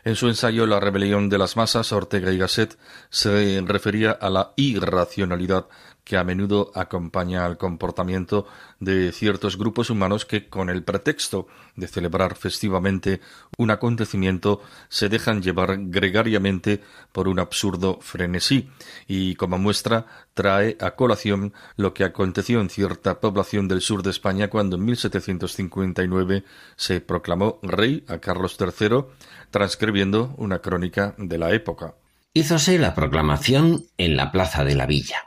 En 0.04 0.16
su 0.16 0.28
ensayo 0.28 0.66
La 0.66 0.80
rebelión 0.80 1.30
de 1.30 1.38
las 1.38 1.56
masas, 1.56 1.92
Ortega 1.92 2.32
y 2.32 2.38
Gasset 2.38 2.78
se 3.10 3.62
refería 3.66 4.12
a 4.12 4.30
la 4.30 4.54
irracionalidad 4.56 5.68
que 6.04 6.18
a 6.18 6.24
menudo 6.24 6.72
acompaña 6.76 7.46
al 7.46 7.58
comportamiento 7.58 8.46
de 8.80 9.12
ciertos 9.12 9.58
grupos 9.58 9.90
humanos 9.90 10.26
que, 10.26 10.50
con 10.50 10.70
el 10.70 10.84
pretexto 10.84 11.48
de 11.76 11.88
celebrar 11.88 12.36
festivamente 12.36 13.22
un 13.58 13.72
acontecimiento, 13.72 14.62
se 14.90 15.10
dejan 15.10 15.42
llevar 15.42 15.78
gregariamente 15.80 16.82
por 17.12 17.28
un 17.28 17.40
absurdo 17.40 18.00
frenesí, 18.02 18.70
y 19.08 19.36
como 19.36 19.58
muestra 19.58 20.06
trae 20.34 20.78
a 20.80 20.92
colación 20.92 21.54
lo 21.76 21.94
que 21.94 22.04
aconteció 22.04 22.62
en 22.62 22.70
cierta 22.70 23.20
población 23.20 23.68
del 23.68 23.82
sur 23.82 24.04
de 24.04 24.10
España 24.10 24.50
cuando 24.50 24.78
en 24.78 24.86
1759 24.86 26.44
se 26.76 27.02
proclamó 27.02 27.60
rey 27.62 28.04
a 28.08 28.18
Carlos 28.18 28.58
III, 28.60 29.06
transcribiendo 29.50 30.34
una 30.38 30.60
crónica 30.60 31.14
de 31.18 31.38
la 31.38 31.52
época. 31.52 31.94
Hízose 32.34 32.80
la 32.80 32.96
proclamación 32.96 33.84
en 33.98 34.16
la 34.16 34.32
plaza 34.32 34.64
de 34.64 34.76
la 34.76 34.86
villa. 34.86 35.18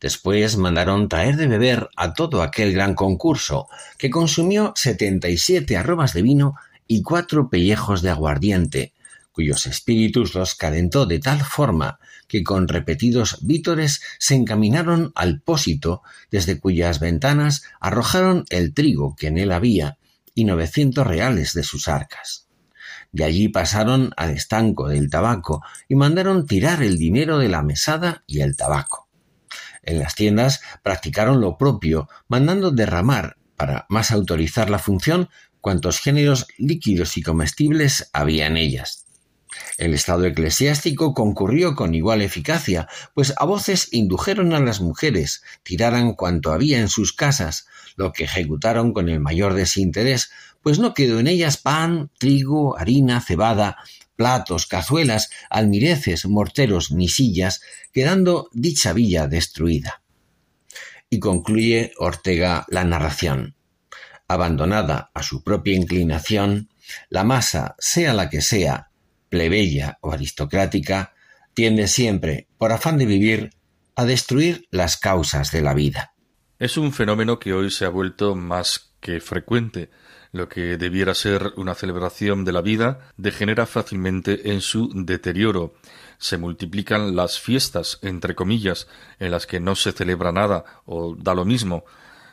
Después 0.00 0.56
mandaron 0.56 1.08
traer 1.08 1.36
de 1.36 1.46
beber 1.46 1.88
a 1.96 2.14
todo 2.14 2.42
aquel 2.42 2.72
gran 2.72 2.94
concurso, 2.94 3.68
que 3.96 4.10
consumió 4.10 4.72
setenta 4.76 5.28
y 5.28 5.38
siete 5.38 5.76
arrobas 5.76 6.12
de 6.12 6.22
vino 6.22 6.56
y 6.86 7.02
cuatro 7.02 7.48
pellejos 7.50 8.02
de 8.02 8.10
aguardiente, 8.10 8.92
cuyos 9.32 9.66
espíritus 9.66 10.34
los 10.34 10.54
calentó 10.54 11.06
de 11.06 11.20
tal 11.20 11.40
forma 11.40 12.00
que 12.26 12.44
con 12.44 12.68
repetidos 12.68 13.38
vítores 13.42 14.02
se 14.18 14.34
encaminaron 14.34 15.12
al 15.14 15.40
pósito, 15.40 16.02
desde 16.30 16.58
cuyas 16.58 17.00
ventanas 17.00 17.62
arrojaron 17.80 18.44
el 18.50 18.74
trigo 18.74 19.16
que 19.16 19.28
en 19.28 19.38
él 19.38 19.52
había 19.52 19.96
y 20.34 20.44
novecientos 20.44 21.06
reales 21.06 21.54
de 21.54 21.62
sus 21.62 21.88
arcas. 21.88 22.46
De 23.10 23.24
allí 23.24 23.48
pasaron 23.48 24.12
al 24.16 24.30
estanco 24.30 24.88
del 24.88 25.08
tabaco 25.08 25.62
y 25.88 25.94
mandaron 25.94 26.46
tirar 26.46 26.82
el 26.82 26.98
dinero 26.98 27.38
de 27.38 27.48
la 27.48 27.62
mesada 27.62 28.22
y 28.26 28.40
el 28.40 28.56
tabaco. 28.56 29.07
En 29.88 30.00
las 30.00 30.14
tiendas 30.14 30.60
practicaron 30.82 31.40
lo 31.40 31.56
propio, 31.56 32.10
mandando 32.28 32.70
derramar, 32.70 33.38
para 33.56 33.86
más 33.88 34.10
autorizar 34.10 34.68
la 34.68 34.78
función, 34.78 35.30
cuantos 35.62 35.98
géneros 35.98 36.46
líquidos 36.58 37.16
y 37.16 37.22
comestibles 37.22 38.10
había 38.12 38.46
en 38.48 38.58
ellas. 38.58 39.06
El 39.78 39.94
Estado 39.94 40.26
eclesiástico 40.26 41.14
concurrió 41.14 41.74
con 41.74 41.94
igual 41.94 42.20
eficacia, 42.20 42.86
pues 43.14 43.32
a 43.38 43.46
voces 43.46 43.88
indujeron 43.90 44.52
a 44.52 44.60
las 44.60 44.82
mujeres 44.82 45.42
tiraran 45.62 46.12
cuanto 46.12 46.52
había 46.52 46.80
en 46.80 46.90
sus 46.90 47.14
casas, 47.14 47.66
lo 47.96 48.12
que 48.12 48.24
ejecutaron 48.24 48.92
con 48.92 49.08
el 49.08 49.20
mayor 49.20 49.54
desinterés, 49.54 50.30
pues 50.62 50.78
no 50.78 50.92
quedó 50.92 51.18
en 51.18 51.28
ellas 51.28 51.56
pan, 51.56 52.10
trigo, 52.18 52.76
harina, 52.76 53.22
cebada, 53.22 53.78
platos, 54.18 54.66
cazuelas, 54.66 55.30
almireces, 55.48 56.26
morteros 56.26 56.90
ni 56.90 57.08
sillas, 57.08 57.62
quedando 57.92 58.50
dicha 58.52 58.92
villa 58.92 59.28
destruida. 59.28 60.02
Y 61.08 61.20
concluye 61.20 61.92
Ortega 61.98 62.66
la 62.68 62.82
narración. 62.82 63.54
Abandonada 64.26 65.12
a 65.14 65.22
su 65.22 65.44
propia 65.44 65.76
inclinación, 65.76 66.68
la 67.08 67.22
masa, 67.22 67.76
sea 67.78 68.12
la 68.12 68.28
que 68.28 68.42
sea, 68.42 68.90
plebeya 69.28 69.98
o 70.00 70.10
aristocrática, 70.10 71.14
tiende 71.54 71.86
siempre, 71.86 72.48
por 72.58 72.72
afán 72.72 72.98
de 72.98 73.06
vivir, 73.06 73.50
a 73.94 74.04
destruir 74.04 74.66
las 74.72 74.96
causas 74.96 75.52
de 75.52 75.62
la 75.62 75.74
vida. 75.74 76.12
Es 76.58 76.76
un 76.76 76.92
fenómeno 76.92 77.38
que 77.38 77.52
hoy 77.52 77.70
se 77.70 77.84
ha 77.84 77.88
vuelto 77.88 78.34
más 78.34 78.94
que 79.00 79.20
frecuente. 79.20 79.90
Lo 80.38 80.48
que 80.48 80.76
debiera 80.76 81.14
ser 81.14 81.52
una 81.56 81.74
celebración 81.74 82.44
de 82.44 82.52
la 82.52 82.60
vida 82.60 83.10
degenera 83.16 83.66
fácilmente 83.66 84.52
en 84.52 84.60
su 84.60 84.88
deterioro. 84.94 85.74
Se 86.18 86.38
multiplican 86.38 87.16
las 87.16 87.40
fiestas, 87.40 87.98
entre 88.02 88.36
comillas, 88.36 88.86
en 89.18 89.32
las 89.32 89.48
que 89.48 89.58
no 89.58 89.74
se 89.74 89.90
celebra 89.90 90.30
nada 90.30 90.64
o 90.86 91.16
da 91.16 91.34
lo 91.34 91.44
mismo, 91.44 91.82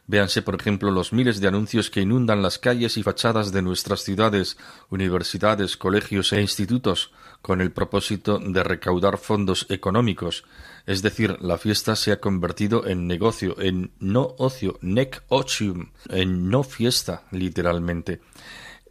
Véanse, 0.08 0.44
por 0.44 0.54
ejemplo, 0.54 0.92
los 0.92 1.14
miles 1.14 1.42
de 1.42 1.48
anuncios 1.48 1.90
que 1.90 2.02
inundan 2.02 2.44
las 2.44 2.60
calles 2.60 2.96
y 2.96 3.02
fachadas 3.02 3.52
de 3.52 3.64
nuestras 3.64 4.02
ciudades, 4.02 4.56
universidades, 4.92 5.78
colegios 5.78 6.32
e 6.32 6.42
institutos, 6.42 7.12
con 7.42 7.60
el 7.60 7.72
propósito 7.72 8.38
de 8.38 8.64
recaudar 8.64 9.18
fondos 9.18 9.66
económicos. 9.70 10.46
Es 10.86 11.02
decir, 11.02 11.38
la 11.42 11.58
fiesta 11.58 11.96
se 11.96 12.12
ha 12.12 12.20
convertido 12.20 12.86
en 12.86 13.08
negocio, 13.08 13.60
en 13.60 13.92
no 14.00 14.36
ocio, 14.38 14.78
nec 14.82 15.24
ocium, 15.30 15.92
en 16.10 16.50
no 16.50 16.64
fiesta, 16.64 17.24
literalmente. 17.32 18.22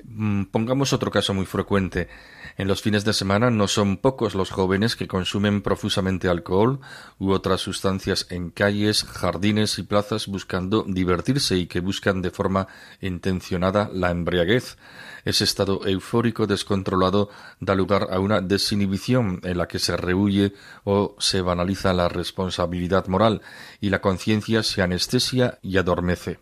Mm, 0.07 0.45
pongamos 0.45 0.93
otro 0.93 1.11
caso 1.11 1.33
muy 1.33 1.47
frecuente. 1.47 2.09
En 2.57 2.69
los 2.69 2.83
fines 2.83 3.05
de 3.05 3.13
semana 3.13 3.51
no 3.51 3.69
son 3.69 3.97
pocos 3.97 4.35
los 4.35 4.51
jóvenes 4.51 4.97
que 4.97 5.09
consumen 5.09 5.63
profusamente 5.63 6.29
alcohol 6.29 6.81
u 7.19 7.31
otras 7.31 7.63
sustancias 7.63 8.27
en 8.31 8.51
calles, 8.51 9.05
jardines 9.05 9.79
y 9.79 9.83
plazas 9.83 10.27
buscando 10.27 10.85
divertirse 10.87 11.57
y 11.57 11.67
que 11.67 11.81
buscan 11.81 12.23
de 12.23 12.31
forma 12.31 12.69
intencionada 13.01 13.89
la 13.93 14.11
embriaguez. 14.11 14.77
Ese 15.25 15.45
estado 15.45 15.87
eufórico 15.87 16.47
descontrolado 16.47 17.31
da 17.61 17.75
lugar 17.75 18.09
a 18.11 18.21
una 18.21 18.41
desinhibición 18.41 19.41
en 19.43 19.57
la 19.57 19.67
que 19.67 19.79
se 19.79 19.97
rehuye 19.97 20.53
o 20.85 21.17
se 21.19 21.41
banaliza 21.41 21.93
la 21.95 22.09
responsabilidad 22.09 23.07
moral 23.07 23.41
y 23.81 23.89
la 23.91 24.01
conciencia 24.01 24.63
se 24.63 24.83
anestesia 24.83 25.59
y 25.63 25.79
adormece. 25.79 26.39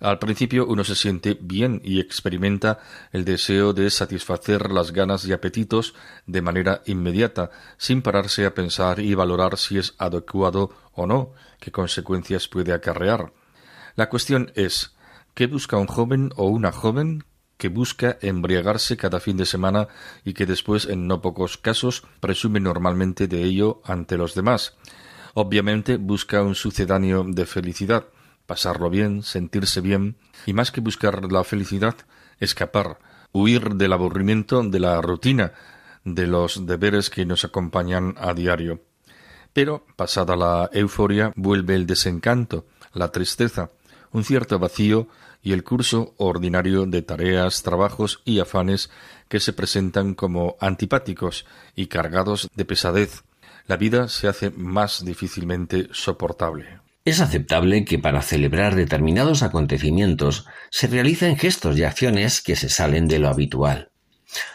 Al 0.00 0.18
principio 0.18 0.66
uno 0.66 0.84
se 0.84 0.94
siente 0.94 1.36
bien 1.40 1.80
y 1.84 2.00
experimenta 2.00 2.78
el 3.12 3.24
deseo 3.24 3.72
de 3.72 3.90
satisfacer 3.90 4.70
las 4.70 4.92
ganas 4.92 5.26
y 5.26 5.32
apetitos 5.32 5.94
de 6.26 6.40
manera 6.40 6.82
inmediata, 6.86 7.50
sin 7.76 8.00
pararse 8.00 8.46
a 8.46 8.54
pensar 8.54 9.00
y 9.00 9.14
valorar 9.14 9.58
si 9.58 9.78
es 9.78 9.94
adecuado 9.98 10.70
o 10.92 11.06
no, 11.06 11.32
qué 11.60 11.70
consecuencias 11.70 12.48
puede 12.48 12.72
acarrear. 12.72 13.32
La 13.96 14.08
cuestión 14.08 14.52
es 14.54 14.96
¿qué 15.34 15.46
busca 15.46 15.76
un 15.76 15.86
joven 15.86 16.32
o 16.36 16.46
una 16.46 16.72
joven 16.72 17.24
que 17.60 17.68
busca 17.68 18.16
embriagarse 18.22 18.96
cada 18.96 19.20
fin 19.20 19.36
de 19.36 19.44
semana 19.44 19.86
y 20.24 20.32
que 20.32 20.46
después, 20.46 20.86
en 20.86 21.06
no 21.06 21.20
pocos 21.20 21.58
casos, 21.58 22.02
presume 22.18 22.58
normalmente 22.58 23.28
de 23.28 23.44
ello 23.44 23.82
ante 23.84 24.16
los 24.16 24.34
demás? 24.34 24.74
Obviamente 25.34 25.98
busca 25.98 26.42
un 26.42 26.54
sucedáneo 26.54 27.22
de 27.22 27.44
felicidad, 27.44 28.06
pasarlo 28.46 28.88
bien, 28.88 29.22
sentirse 29.22 29.82
bien, 29.82 30.16
y 30.46 30.54
más 30.54 30.72
que 30.72 30.80
buscar 30.80 31.30
la 31.30 31.44
felicidad, 31.44 31.96
escapar, 32.40 32.98
huir 33.30 33.74
del 33.74 33.92
aburrimiento, 33.92 34.62
de 34.62 34.80
la 34.80 35.00
rutina, 35.02 35.52
de 36.02 36.26
los 36.26 36.66
deberes 36.66 37.10
que 37.10 37.26
nos 37.26 37.44
acompañan 37.44 38.14
a 38.16 38.32
diario. 38.32 38.80
Pero, 39.52 39.84
pasada 39.96 40.34
la 40.34 40.70
euforia, 40.72 41.34
vuelve 41.36 41.74
el 41.74 41.86
desencanto, 41.86 42.64
la 42.94 43.12
tristeza, 43.12 43.70
un 44.12 44.24
cierto 44.24 44.58
vacío 44.58 45.08
y 45.42 45.52
el 45.52 45.64
curso 45.64 46.14
ordinario 46.18 46.86
de 46.86 47.02
tareas, 47.02 47.62
trabajos 47.62 48.20
y 48.24 48.40
afanes 48.40 48.90
que 49.28 49.40
se 49.40 49.52
presentan 49.52 50.14
como 50.14 50.56
antipáticos 50.60 51.46
y 51.74 51.86
cargados 51.86 52.48
de 52.54 52.64
pesadez. 52.64 53.24
La 53.66 53.76
vida 53.76 54.08
se 54.08 54.28
hace 54.28 54.50
más 54.50 55.04
difícilmente 55.04 55.88
soportable. 55.92 56.80
Es 57.04 57.20
aceptable 57.20 57.84
que 57.84 57.98
para 57.98 58.20
celebrar 58.20 58.74
determinados 58.74 59.42
acontecimientos 59.42 60.46
se 60.70 60.86
realicen 60.86 61.36
gestos 61.36 61.78
y 61.78 61.84
acciones 61.84 62.42
que 62.42 62.56
se 62.56 62.68
salen 62.68 63.08
de 63.08 63.18
lo 63.18 63.28
habitual. 63.28 63.90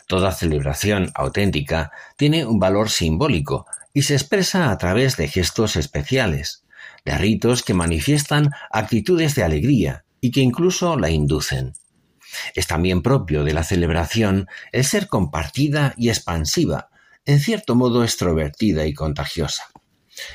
Toda 0.07 0.31
celebración 0.31 1.11
auténtica 1.15 1.91
tiene 2.17 2.45
un 2.45 2.59
valor 2.59 2.89
simbólico 2.89 3.65
y 3.93 4.03
se 4.03 4.13
expresa 4.13 4.71
a 4.71 4.77
través 4.77 5.17
de 5.17 5.27
gestos 5.27 5.75
especiales, 5.75 6.63
de 7.03 7.17
ritos 7.17 7.63
que 7.63 7.73
manifiestan 7.73 8.51
actitudes 8.71 9.35
de 9.35 9.43
alegría 9.43 10.04
y 10.25 10.31
que 10.31 10.41
incluso 10.41 10.97
la 10.97 11.11
inducen. 11.11 11.73
Es 12.55 12.65
también 12.65 13.03
propio 13.03 13.43
de 13.43 13.53
la 13.53 13.63
celebración 13.63 14.47
el 14.71 14.83
ser 14.83 15.05
compartida 15.05 15.93
y 15.97 16.09
expansiva, 16.09 16.89
en 17.27 17.39
cierto 17.39 17.75
modo 17.75 18.03
extrovertida 18.03 18.87
y 18.87 18.93
contagiosa. 18.95 19.65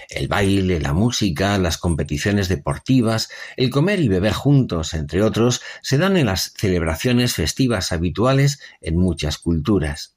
El 0.08 0.28
baile, 0.28 0.78
la 0.78 0.92
música, 0.92 1.58
las 1.58 1.76
competiciones 1.76 2.48
deportivas, 2.48 3.30
el 3.56 3.68
comer 3.70 3.98
y 3.98 4.06
beber 4.06 4.32
juntos, 4.32 4.94
entre 4.94 5.24
otros, 5.24 5.60
se 5.82 5.98
dan 5.98 6.16
en 6.16 6.26
las 6.26 6.54
celebraciones 6.56 7.34
festivas 7.34 7.90
habituales 7.90 8.60
en 8.80 8.96
muchas 8.96 9.38
culturas. 9.38 10.14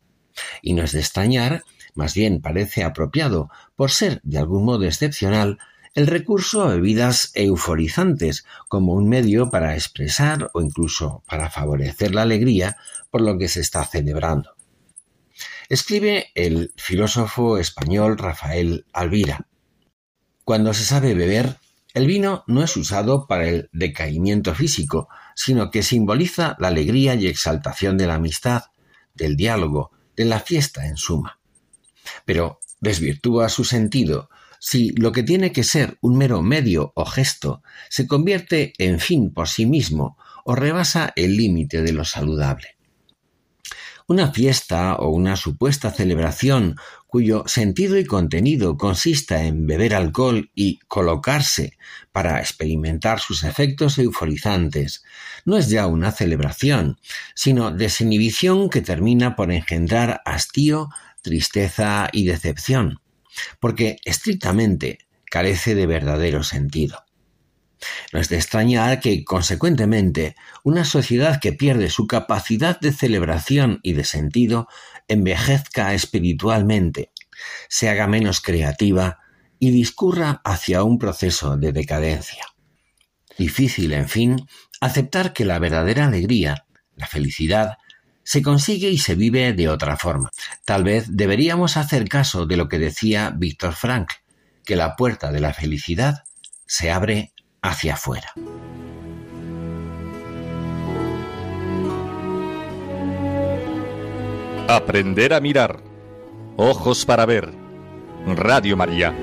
Y 0.61 0.73
no 0.73 0.83
es 0.83 0.91
de 0.91 0.99
extrañar, 0.99 1.63
más 1.95 2.13
bien 2.13 2.41
parece 2.41 2.83
apropiado, 2.83 3.49
por 3.75 3.89
ser 3.89 4.21
de 4.21 4.37
algún 4.37 4.65
modo 4.65 4.85
excepcional, 4.85 5.57
el 5.93 6.07
recurso 6.07 6.63
a 6.63 6.69
bebidas 6.69 7.31
euforizantes 7.35 8.45
como 8.67 8.93
un 8.93 9.07
medio 9.07 9.49
para 9.49 9.75
expresar 9.75 10.49
o 10.53 10.61
incluso 10.61 11.23
para 11.27 11.49
favorecer 11.49 12.15
la 12.15 12.23
alegría 12.23 12.77
por 13.11 13.21
lo 13.21 13.37
que 13.37 13.47
se 13.47 13.61
está 13.61 13.85
celebrando. 13.85 14.55
Escribe 15.69 16.31
el 16.35 16.73
filósofo 16.77 17.57
español 17.57 18.17
Rafael 18.17 18.85
Alvira. 18.91 19.47
Cuando 20.43 20.73
se 20.73 20.83
sabe 20.83 21.13
beber, 21.13 21.57
el 21.93 22.07
vino 22.07 22.43
no 22.47 22.63
es 22.63 22.75
usado 22.75 23.27
para 23.27 23.47
el 23.47 23.69
decaimiento 23.71 24.55
físico, 24.55 25.09
sino 25.35 25.69
que 25.69 25.83
simboliza 25.83 26.57
la 26.59 26.69
alegría 26.69 27.13
y 27.15 27.27
exaltación 27.27 27.97
de 27.97 28.07
la 28.07 28.15
amistad, 28.15 28.63
del 29.13 29.35
diálogo, 29.35 29.91
de 30.15 30.25
la 30.25 30.39
fiesta 30.39 30.87
en 30.87 30.97
suma. 30.97 31.39
Pero 32.25 32.59
desvirtúa 32.81 33.47
su 33.49 33.63
sentido 33.63 34.29
si 34.65 34.91
lo 34.91 35.11
que 35.11 35.23
tiene 35.23 35.51
que 35.51 35.65
ser 35.65 35.97
un 35.99 36.17
mero 36.17 36.41
medio 36.41 36.93
o 36.95 37.03
gesto 37.03 37.63
se 37.89 38.07
convierte 38.07 38.71
en 38.77 39.01
fin 39.01 39.33
por 39.33 39.49
sí 39.49 39.65
mismo 39.65 40.17
o 40.45 40.55
rebasa 40.55 41.11
el 41.17 41.35
límite 41.35 41.81
de 41.81 41.91
lo 41.91 42.05
saludable. 42.05 42.77
Una 44.07 44.31
fiesta 44.31 44.95
o 44.95 45.09
una 45.09 45.35
supuesta 45.35 45.91
celebración 45.91 46.77
cuyo 47.07 47.43
sentido 47.45 47.97
y 47.97 48.05
contenido 48.05 48.77
consista 48.77 49.43
en 49.43 49.67
beber 49.67 49.93
alcohol 49.95 50.49
y 50.55 50.79
colocarse 50.87 51.77
para 52.13 52.39
experimentar 52.39 53.19
sus 53.19 53.43
efectos 53.43 53.97
euforizantes, 53.97 55.03
no 55.43 55.57
es 55.57 55.67
ya 55.67 55.87
una 55.87 56.13
celebración, 56.13 57.01
sino 57.35 57.69
desinhibición 57.69 58.69
que 58.69 58.79
termina 58.79 59.35
por 59.35 59.51
engendrar 59.51 60.21
hastío, 60.23 60.87
tristeza 61.21 62.07
y 62.13 62.23
decepción, 62.25 63.02
porque 63.59 63.97
estrictamente 64.05 64.99
carece 65.25 65.75
de 65.75 65.87
verdadero 65.87 66.43
sentido. 66.43 67.03
No 68.11 68.19
es 68.19 68.29
de 68.29 68.37
extrañar 68.37 68.99
que, 68.99 69.23
consecuentemente, 69.25 70.35
una 70.63 70.85
sociedad 70.85 71.39
que 71.41 71.53
pierde 71.53 71.89
su 71.89 72.07
capacidad 72.07 72.79
de 72.79 72.93
celebración 72.93 73.79
y 73.83 73.93
de 73.93 74.05
sentido 74.05 74.67
envejezca 75.07 75.93
espiritualmente, 75.93 77.11
se 77.67 77.89
haga 77.89 78.07
menos 78.07 78.41
creativa 78.41 79.19
y 79.59 79.71
discurra 79.71 80.41
hacia 80.43 80.83
un 80.83 80.97
proceso 80.97 81.57
de 81.57 81.71
decadencia. 81.71 82.45
Difícil, 83.37 83.93
en 83.93 84.07
fin, 84.07 84.47
aceptar 84.79 85.33
que 85.33 85.45
la 85.45 85.59
verdadera 85.59 86.05
alegría, 86.05 86.65
la 86.95 87.07
felicidad, 87.07 87.77
se 88.23 88.41
consigue 88.41 88.89
y 88.89 88.97
se 88.97 89.15
vive 89.15 89.53
de 89.53 89.69
otra 89.69 89.97
forma. 89.97 90.31
Tal 90.65 90.83
vez 90.83 91.15
deberíamos 91.15 91.77
hacer 91.77 92.07
caso 92.07 92.45
de 92.45 92.57
lo 92.57 92.67
que 92.69 92.79
decía 92.79 93.33
Víctor 93.35 93.73
Frank, 93.73 94.11
que 94.65 94.75
la 94.75 94.95
puerta 94.95 95.31
de 95.31 95.39
la 95.41 95.53
felicidad 95.53 96.23
se 96.65 96.91
abre 96.91 97.33
hacia 97.61 97.95
afuera. 97.95 98.33
Aprender 104.67 105.33
a 105.33 105.41
mirar. 105.41 105.83
Ojos 106.55 107.05
para 107.05 107.25
ver. 107.25 107.53
Radio 108.25 108.77
María. 108.77 109.13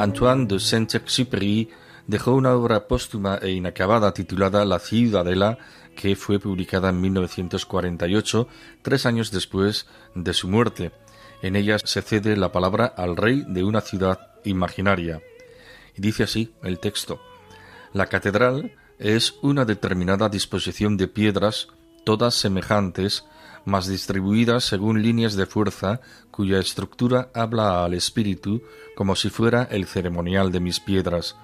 Antoine 0.00 0.46
de 0.46 0.58
Saint-Exupéry 0.58 1.68
dejó 2.06 2.32
una 2.32 2.54
obra 2.54 2.88
póstuma 2.88 3.38
e 3.42 3.50
inacabada 3.50 4.14
titulada 4.14 4.64
La 4.64 4.78
Ciudadela, 4.78 5.58
que 5.94 6.16
fue 6.16 6.38
publicada 6.38 6.88
en 6.88 7.02
1948, 7.02 8.48
tres 8.80 9.04
años 9.04 9.30
después 9.30 9.86
de 10.14 10.32
su 10.32 10.48
muerte. 10.48 10.92
En 11.42 11.54
ella 11.54 11.78
se 11.78 12.00
cede 12.00 12.34
la 12.38 12.50
palabra 12.50 12.86
al 12.86 13.14
rey 13.14 13.44
de 13.46 13.62
una 13.62 13.82
ciudad 13.82 14.18
imaginaria. 14.44 15.20
Y 15.94 16.00
dice 16.00 16.22
así 16.22 16.54
el 16.62 16.78
texto. 16.78 17.20
La 17.92 18.06
catedral 18.06 18.72
es 18.98 19.34
una 19.42 19.66
determinada 19.66 20.30
disposición 20.30 20.96
de 20.96 21.08
piedras, 21.08 21.68
todas 22.04 22.34
semejantes, 22.34 23.26
mas 23.64 23.86
distribuidas 23.86 24.64
según 24.64 25.02
líneas 25.02 25.34
de 25.36 25.46
fuerza 25.46 26.00
cuya 26.30 26.58
estructura 26.58 27.30
habla 27.34 27.84
al 27.84 27.94
espíritu 27.94 28.62
como 28.96 29.16
si 29.16 29.30
fuera 29.30 29.64
el 29.70 29.86
ceremonial 29.86 30.52
de 30.52 30.60
mis 30.60 30.80
piedras, 30.80 31.36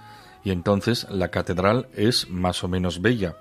y 0.45 0.51
entonces 0.51 1.07
la 1.11 1.31
catedral 1.31 1.89
es 1.95 2.29
más 2.31 2.63
o 2.65 2.69
menos 2.69 3.03
bella. 3.03 3.37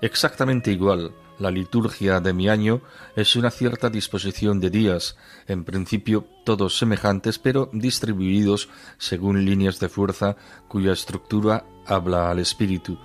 Exactamente 0.00 0.72
igual, 0.72 1.12
la 1.38 1.50
liturgia 1.50 2.20
de 2.20 2.32
mi 2.32 2.48
año 2.48 2.82
es 3.16 3.36
una 3.36 3.50
cierta 3.50 3.90
disposición 3.90 4.60
de 4.60 4.70
días, 4.70 5.16
en 5.46 5.64
principio 5.64 6.26
todos 6.44 6.78
semejantes, 6.78 7.38
pero 7.38 7.68
distribuidos 7.72 8.68
según 8.98 9.44
líneas 9.44 9.80
de 9.80 9.88
fuerza 9.88 10.36
cuya 10.68 10.92
estructura 10.92 11.64
habla 11.86 12.30
al 12.30 12.38
espíritu, 12.38 12.98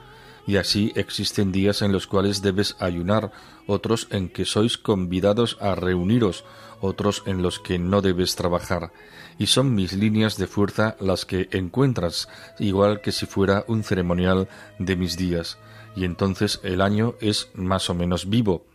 y 0.47 0.55
así 0.55 0.93
existen 0.95 1.51
días 1.51 1.81
en 1.81 1.91
los 1.91 2.07
cuales 2.07 2.41
debes 2.41 2.75
ayunar, 2.79 3.31
otros 3.67 4.07
en 4.09 4.29
que 4.29 4.45
sois 4.45 4.77
convidados 4.77 5.57
a 5.59 5.75
reuniros, 5.75 6.45
otros 6.79 7.21
en 7.25 7.41
los 7.41 7.59
que 7.59 7.77
no 7.77 8.01
debes 8.01 8.35
trabajar, 8.35 8.91
y 9.37 9.47
son 9.47 9.75
mis 9.75 9.93
líneas 9.93 10.37
de 10.37 10.47
fuerza 10.47 10.95
las 10.99 11.25
que 11.25 11.49
encuentras, 11.51 12.29
igual 12.59 13.01
que 13.01 13.11
si 13.11 13.25
fuera 13.25 13.65
un 13.67 13.83
ceremonial 13.83 14.47
de 14.79 14.95
mis 14.95 15.17
días, 15.17 15.57
y 15.95 16.05
entonces 16.05 16.61
el 16.63 16.81
año 16.81 17.15
es 17.19 17.49
más 17.53 17.89
o 17.89 17.93
menos 17.93 18.29
vivo. 18.29 18.65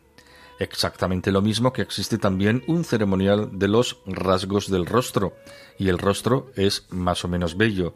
Exactamente 0.59 1.33
lo 1.33 1.41
mismo 1.41 1.73
que 1.73 1.83
existe 1.83 2.19
también 2.19 2.63
un 2.67 2.85
ceremonial 2.85 3.49
de 3.59 3.69
los 3.69 3.99
rasgos 4.07 4.71
del 4.71 4.87
rostro, 4.87 5.35
y 5.79 5.89
el 5.89 5.99
rostro 5.99 6.53
es 6.55 6.87
más 6.91 7.25
o 7.25 7.29
menos 7.29 7.57
bello. 7.57 7.95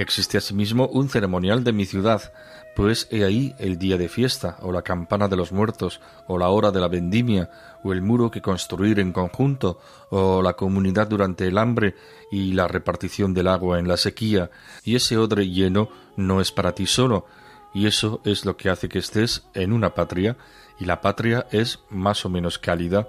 Existe 0.00 0.38
asimismo 0.38 0.86
un 0.86 1.10
ceremonial 1.10 1.62
de 1.62 1.74
mi 1.74 1.84
ciudad, 1.84 2.32
pues 2.74 3.06
he 3.10 3.22
ahí 3.22 3.54
el 3.58 3.76
día 3.78 3.98
de 3.98 4.08
fiesta, 4.08 4.56
o 4.62 4.72
la 4.72 4.80
campana 4.80 5.28
de 5.28 5.36
los 5.36 5.52
muertos, 5.52 6.00
o 6.26 6.38
la 6.38 6.48
hora 6.48 6.70
de 6.70 6.80
la 6.80 6.88
vendimia, 6.88 7.50
o 7.84 7.92
el 7.92 8.00
muro 8.00 8.30
que 8.30 8.40
construir 8.40 8.98
en 8.98 9.12
conjunto, 9.12 9.78
o 10.08 10.40
la 10.40 10.54
comunidad 10.54 11.06
durante 11.06 11.46
el 11.46 11.58
hambre 11.58 11.96
y 12.32 12.54
la 12.54 12.66
repartición 12.66 13.34
del 13.34 13.48
agua 13.48 13.78
en 13.78 13.88
la 13.88 13.98
sequía, 13.98 14.50
y 14.84 14.96
ese 14.96 15.18
odre 15.18 15.50
lleno 15.50 15.90
no 16.16 16.40
es 16.40 16.50
para 16.50 16.74
ti 16.74 16.86
solo, 16.86 17.26
y 17.74 17.86
eso 17.86 18.22
es 18.24 18.46
lo 18.46 18.56
que 18.56 18.70
hace 18.70 18.88
que 18.88 19.00
estés 19.00 19.44
en 19.52 19.70
una 19.70 19.92
patria, 19.92 20.38
y 20.78 20.86
la 20.86 21.02
patria 21.02 21.46
es 21.50 21.80
más 21.90 22.24
o 22.24 22.30
menos 22.30 22.58
cálida. 22.58 23.06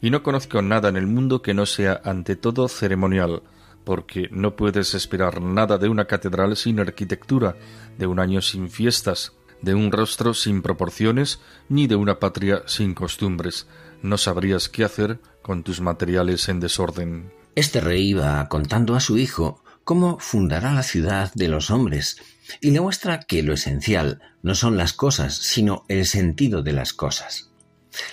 Y 0.00 0.10
no 0.10 0.22
conozco 0.22 0.62
nada 0.62 0.88
en 0.88 0.96
el 0.96 1.08
mundo 1.08 1.42
que 1.42 1.52
no 1.52 1.66
sea 1.66 2.00
ante 2.04 2.36
todo 2.36 2.68
ceremonial, 2.68 3.42
porque 3.84 4.28
no 4.30 4.56
puedes 4.56 4.94
esperar 4.94 5.40
nada 5.40 5.78
de 5.78 5.88
una 5.88 6.06
catedral 6.06 6.56
sin 6.56 6.80
arquitectura, 6.80 7.56
de 7.98 8.06
un 8.06 8.18
año 8.18 8.42
sin 8.42 8.70
fiestas, 8.70 9.32
de 9.60 9.74
un 9.74 9.92
rostro 9.92 10.34
sin 10.34 10.62
proporciones, 10.62 11.40
ni 11.68 11.86
de 11.86 11.96
una 11.96 12.18
patria 12.18 12.62
sin 12.66 12.94
costumbres. 12.94 13.66
No 14.02 14.18
sabrías 14.18 14.68
qué 14.68 14.84
hacer 14.84 15.20
con 15.42 15.62
tus 15.62 15.80
materiales 15.80 16.48
en 16.48 16.60
desorden. 16.60 17.32
Este 17.54 17.80
rey 17.80 18.10
iba 18.10 18.48
contando 18.48 18.94
a 18.94 19.00
su 19.00 19.18
hijo 19.18 19.62
cómo 19.84 20.18
fundará 20.18 20.72
la 20.72 20.82
ciudad 20.82 21.32
de 21.34 21.48
los 21.48 21.70
hombres, 21.70 22.16
y 22.60 22.70
le 22.70 22.80
muestra 22.80 23.20
que 23.20 23.42
lo 23.42 23.52
esencial 23.52 24.20
no 24.42 24.54
son 24.54 24.76
las 24.76 24.92
cosas, 24.92 25.34
sino 25.34 25.84
el 25.88 26.06
sentido 26.06 26.62
de 26.62 26.72
las 26.72 26.92
cosas. 26.92 27.50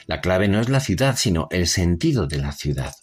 La 0.08 0.21
clave 0.21 0.47
no 0.47 0.60
es 0.60 0.69
la 0.69 0.79
ciudad, 0.79 1.15
sino 1.17 1.47
el 1.51 1.67
sentido 1.67 2.27
de 2.27 2.38
la 2.38 2.51
ciudad 2.51 2.93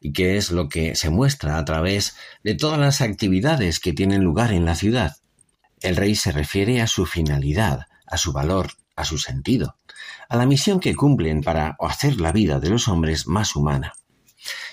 y 0.00 0.12
qué 0.12 0.36
es 0.36 0.50
lo 0.50 0.68
que 0.68 0.94
se 0.96 1.10
muestra 1.10 1.58
a 1.58 1.64
través 1.64 2.16
de 2.42 2.54
todas 2.54 2.78
las 2.78 3.00
actividades 3.00 3.80
que 3.80 3.92
tienen 3.92 4.22
lugar 4.22 4.52
en 4.52 4.64
la 4.64 4.74
ciudad. 4.74 5.16
El 5.80 5.96
rey 5.96 6.14
se 6.14 6.32
refiere 6.32 6.80
a 6.80 6.86
su 6.86 7.06
finalidad, 7.06 7.86
a 8.06 8.16
su 8.16 8.32
valor, 8.32 8.72
a 8.96 9.04
su 9.04 9.18
sentido, 9.18 9.76
a 10.28 10.36
la 10.36 10.46
misión 10.46 10.80
que 10.80 10.94
cumplen 10.94 11.42
para 11.42 11.76
hacer 11.80 12.20
la 12.20 12.32
vida 12.32 12.60
de 12.60 12.70
los 12.70 12.88
hombres 12.88 13.26
más 13.26 13.56
humana. 13.56 13.94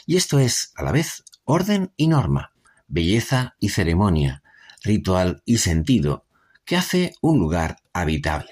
Y 0.06 0.18
esto 0.18 0.40
es, 0.40 0.72
a 0.76 0.84
la 0.84 0.92
vez, 0.92 1.24
orden 1.44 1.94
y 1.98 2.08
norma, 2.08 2.52
belleza 2.88 3.56
y 3.60 3.70
ceremonia, 3.70 4.44
ritual 4.84 5.42
y 5.46 5.58
sentido, 5.58 6.26
que 6.66 6.76
hace 6.76 7.14
un 7.22 7.40
lugar 7.40 7.78
habitable. 7.94 8.52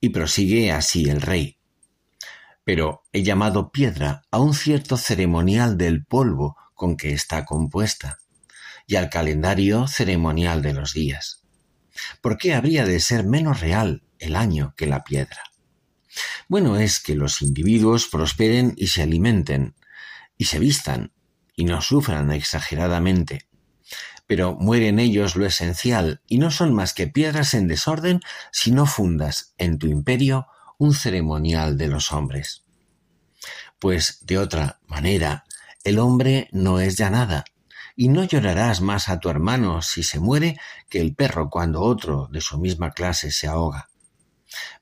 Y 0.00 0.10
prosigue 0.10 0.72
así 0.72 1.08
el 1.08 1.20
rey 1.20 1.59
pero 2.70 3.02
he 3.12 3.24
llamado 3.24 3.72
piedra 3.72 4.22
a 4.30 4.38
un 4.38 4.54
cierto 4.54 4.96
ceremonial 4.96 5.76
del 5.76 6.04
polvo 6.04 6.56
con 6.76 6.96
que 6.96 7.12
está 7.12 7.44
compuesta, 7.44 8.20
y 8.86 8.94
al 8.94 9.10
calendario 9.10 9.88
ceremonial 9.88 10.62
de 10.62 10.74
los 10.74 10.94
días. 10.94 11.42
¿Por 12.20 12.38
qué 12.38 12.54
habría 12.54 12.84
de 12.84 13.00
ser 13.00 13.24
menos 13.24 13.58
real 13.58 14.04
el 14.20 14.36
año 14.36 14.72
que 14.76 14.86
la 14.86 15.02
piedra? 15.02 15.42
Bueno 16.46 16.76
es 16.76 17.00
que 17.00 17.16
los 17.16 17.42
individuos 17.42 18.06
prosperen 18.06 18.74
y 18.76 18.86
se 18.86 19.02
alimenten, 19.02 19.74
y 20.38 20.44
se 20.44 20.60
vistan, 20.60 21.12
y 21.56 21.64
no 21.64 21.82
sufran 21.82 22.30
exageradamente. 22.30 23.48
Pero 24.28 24.54
mueren 24.54 25.00
ellos 25.00 25.34
lo 25.34 25.44
esencial, 25.44 26.22
y 26.28 26.38
no 26.38 26.52
son 26.52 26.72
más 26.72 26.94
que 26.94 27.08
piedras 27.08 27.52
en 27.52 27.66
desorden 27.66 28.20
si 28.52 28.70
no 28.70 28.86
fundas 28.86 29.54
en 29.58 29.76
tu 29.76 29.88
imperio 29.88 30.46
un 30.80 30.94
ceremonial 30.94 31.76
de 31.76 31.88
los 31.88 32.10
hombres. 32.10 32.64
Pues 33.78 34.20
de 34.22 34.38
otra 34.38 34.80
manera, 34.86 35.44
el 35.84 35.98
hombre 35.98 36.48
no 36.52 36.80
es 36.80 36.96
ya 36.96 37.10
nada, 37.10 37.44
y 37.96 38.08
no 38.08 38.24
llorarás 38.24 38.80
más 38.80 39.10
a 39.10 39.20
tu 39.20 39.28
hermano 39.28 39.82
si 39.82 40.02
se 40.02 40.20
muere 40.20 40.58
que 40.88 41.02
el 41.02 41.14
perro 41.14 41.50
cuando 41.50 41.82
otro 41.82 42.30
de 42.32 42.40
su 42.40 42.58
misma 42.58 42.92
clase 42.92 43.30
se 43.30 43.46
ahoga. 43.46 43.90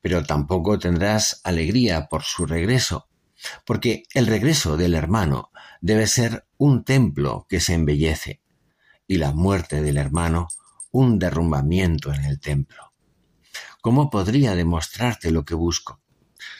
Pero 0.00 0.22
tampoco 0.22 0.78
tendrás 0.78 1.40
alegría 1.42 2.06
por 2.06 2.22
su 2.22 2.46
regreso, 2.46 3.08
porque 3.66 4.04
el 4.14 4.28
regreso 4.28 4.76
del 4.76 4.94
hermano 4.94 5.50
debe 5.80 6.06
ser 6.06 6.46
un 6.58 6.84
templo 6.84 7.44
que 7.48 7.58
se 7.58 7.74
embellece, 7.74 8.40
y 9.08 9.16
la 9.16 9.32
muerte 9.32 9.82
del 9.82 9.98
hermano 9.98 10.46
un 10.92 11.18
derrumbamiento 11.18 12.14
en 12.14 12.24
el 12.24 12.38
templo. 12.38 12.87
¿Cómo 13.88 14.10
podría 14.10 14.54
demostrarte 14.54 15.30
lo 15.30 15.46
que 15.46 15.54
busco? 15.54 15.98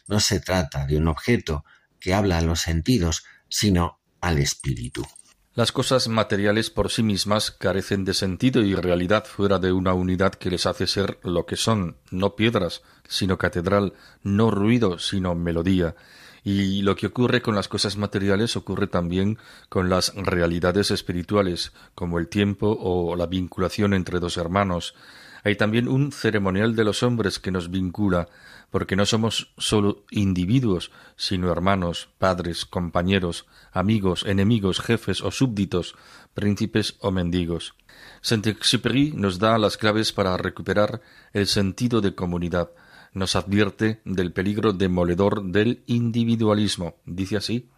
No 0.07 0.19
se 0.19 0.41
trata 0.41 0.87
de 0.87 0.97
un 0.97 1.09
objeto 1.09 1.63
que 2.01 2.15
habla 2.15 2.39
a 2.39 2.41
los 2.41 2.61
sentidos, 2.61 3.23
sino 3.51 4.01
al 4.23 4.39
espíritu. 4.39 5.05
Las 5.53 5.71
cosas 5.71 6.09
materiales 6.09 6.71
por 6.71 6.91
sí 6.91 7.03
mismas 7.03 7.51
carecen 7.51 8.07
de 8.07 8.15
sentido 8.15 8.63
y 8.63 8.75
realidad 8.75 9.27
fuera 9.27 9.59
de 9.59 9.73
una 9.73 9.93
unidad 9.93 10.33
que 10.37 10.49
les 10.49 10.65
hace 10.65 10.87
ser 10.87 11.19
lo 11.23 11.45
que 11.45 11.57
son, 11.57 11.99
no 12.11 12.35
piedras, 12.35 12.81
sino 13.07 13.37
catedral, 13.37 13.93
no 14.23 14.51
ruido, 14.51 14.99
sino 14.99 15.35
melodía. 15.35 15.97
Y 16.45 16.81
lo 16.81 16.97
que 16.97 17.09
ocurre 17.09 17.43
con 17.43 17.55
las 17.55 17.69
cosas 17.69 17.99
materiales 17.99 18.57
ocurre 18.57 18.87
también 18.87 19.37
con 19.69 19.91
las 19.91 20.15
realidades 20.15 20.91
espirituales, 20.91 21.73
como 21.95 22.19
el 22.19 22.29
tiempo 22.29 22.75
o 22.81 23.17
la 23.17 23.27
vinculación 23.27 23.93
entre 23.93 24.19
dos 24.19 24.39
hermanos. 24.39 24.95
Hay 25.45 25.57
también 25.57 25.89
un 25.89 26.13
ceremonial 26.13 26.75
de 26.75 26.85
los 26.85 27.03
hombres 27.03 27.39
que 27.39 27.51
nos 27.51 27.71
vincula, 27.71 28.29
porque 28.71 28.97
no 28.97 29.07
somos 29.07 29.53
solo 29.57 30.05
individuos, 30.11 30.91
sino 31.17 31.51
hermanos, 31.51 32.09
padres, 32.19 32.65
compañeros, 32.65 33.47
amigos, 33.73 34.25
enemigos, 34.27 34.81
jefes 34.81 35.23
o 35.23 35.31
súbditos, 35.31 35.95
príncipes 36.35 36.97
o 37.01 37.11
mendigos. 37.11 37.75
Saint-Exupéry 38.21 39.13
nos 39.13 39.39
da 39.39 39.59
las 39.59 39.77
claves 39.77 40.13
para 40.13 40.37
recuperar 40.37 41.01
el 41.33 41.47
sentido 41.47 42.01
de 42.01 42.15
comunidad. 42.15 42.71
Nos 43.15 43.37
advierte 43.37 44.01
del 44.05 44.33
peligro 44.33 44.73
demoledor 44.73 45.43
del 45.45 45.83
individualismo. 45.87 46.97
Dice 47.07 47.37
así 47.37 47.71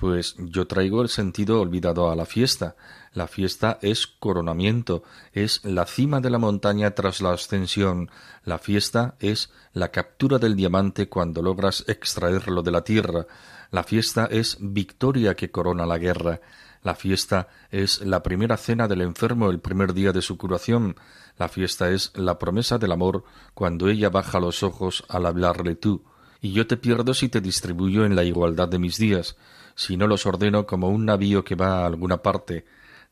pues 0.00 0.34
yo 0.38 0.66
traigo 0.66 1.02
el 1.02 1.10
sentido 1.10 1.60
olvidado 1.60 2.10
a 2.10 2.16
la 2.16 2.24
fiesta. 2.24 2.74
La 3.12 3.26
fiesta 3.26 3.78
es 3.82 4.06
coronamiento, 4.06 5.02
es 5.34 5.62
la 5.62 5.84
cima 5.84 6.22
de 6.22 6.30
la 6.30 6.38
montaña 6.38 6.92
tras 6.92 7.20
la 7.20 7.34
ascensión. 7.34 8.10
La 8.42 8.56
fiesta 8.56 9.16
es 9.20 9.50
la 9.74 9.90
captura 9.90 10.38
del 10.38 10.56
diamante 10.56 11.10
cuando 11.10 11.42
logras 11.42 11.84
extraerlo 11.86 12.62
de 12.62 12.70
la 12.70 12.82
tierra. 12.82 13.26
La 13.70 13.82
fiesta 13.84 14.26
es 14.30 14.56
victoria 14.58 15.34
que 15.34 15.50
corona 15.50 15.84
la 15.84 15.98
guerra. 15.98 16.40
La 16.82 16.94
fiesta 16.94 17.48
es 17.70 18.00
la 18.00 18.22
primera 18.22 18.56
cena 18.56 18.88
del 18.88 19.02
enfermo 19.02 19.50
el 19.50 19.60
primer 19.60 19.92
día 19.92 20.12
de 20.12 20.22
su 20.22 20.38
curación. 20.38 20.96
La 21.36 21.48
fiesta 21.48 21.90
es 21.90 22.10
la 22.16 22.38
promesa 22.38 22.78
del 22.78 22.92
amor 22.92 23.24
cuando 23.52 23.90
ella 23.90 24.08
baja 24.08 24.40
los 24.40 24.62
ojos 24.62 25.04
al 25.10 25.26
hablarle 25.26 25.74
tú. 25.74 26.04
Y 26.40 26.52
yo 26.52 26.66
te 26.66 26.78
pierdo 26.78 27.12
si 27.12 27.28
te 27.28 27.42
distribuyo 27.42 28.06
en 28.06 28.16
la 28.16 28.24
igualdad 28.24 28.66
de 28.66 28.78
mis 28.78 28.96
días 28.96 29.36
si 29.74 29.96
no 29.96 30.06
los 30.06 30.26
ordeno 30.26 30.66
como 30.66 30.88
un 30.88 31.04
navío 31.04 31.44
que 31.44 31.54
va 31.54 31.80
a 31.80 31.86
alguna 31.86 32.22
parte. 32.22 32.64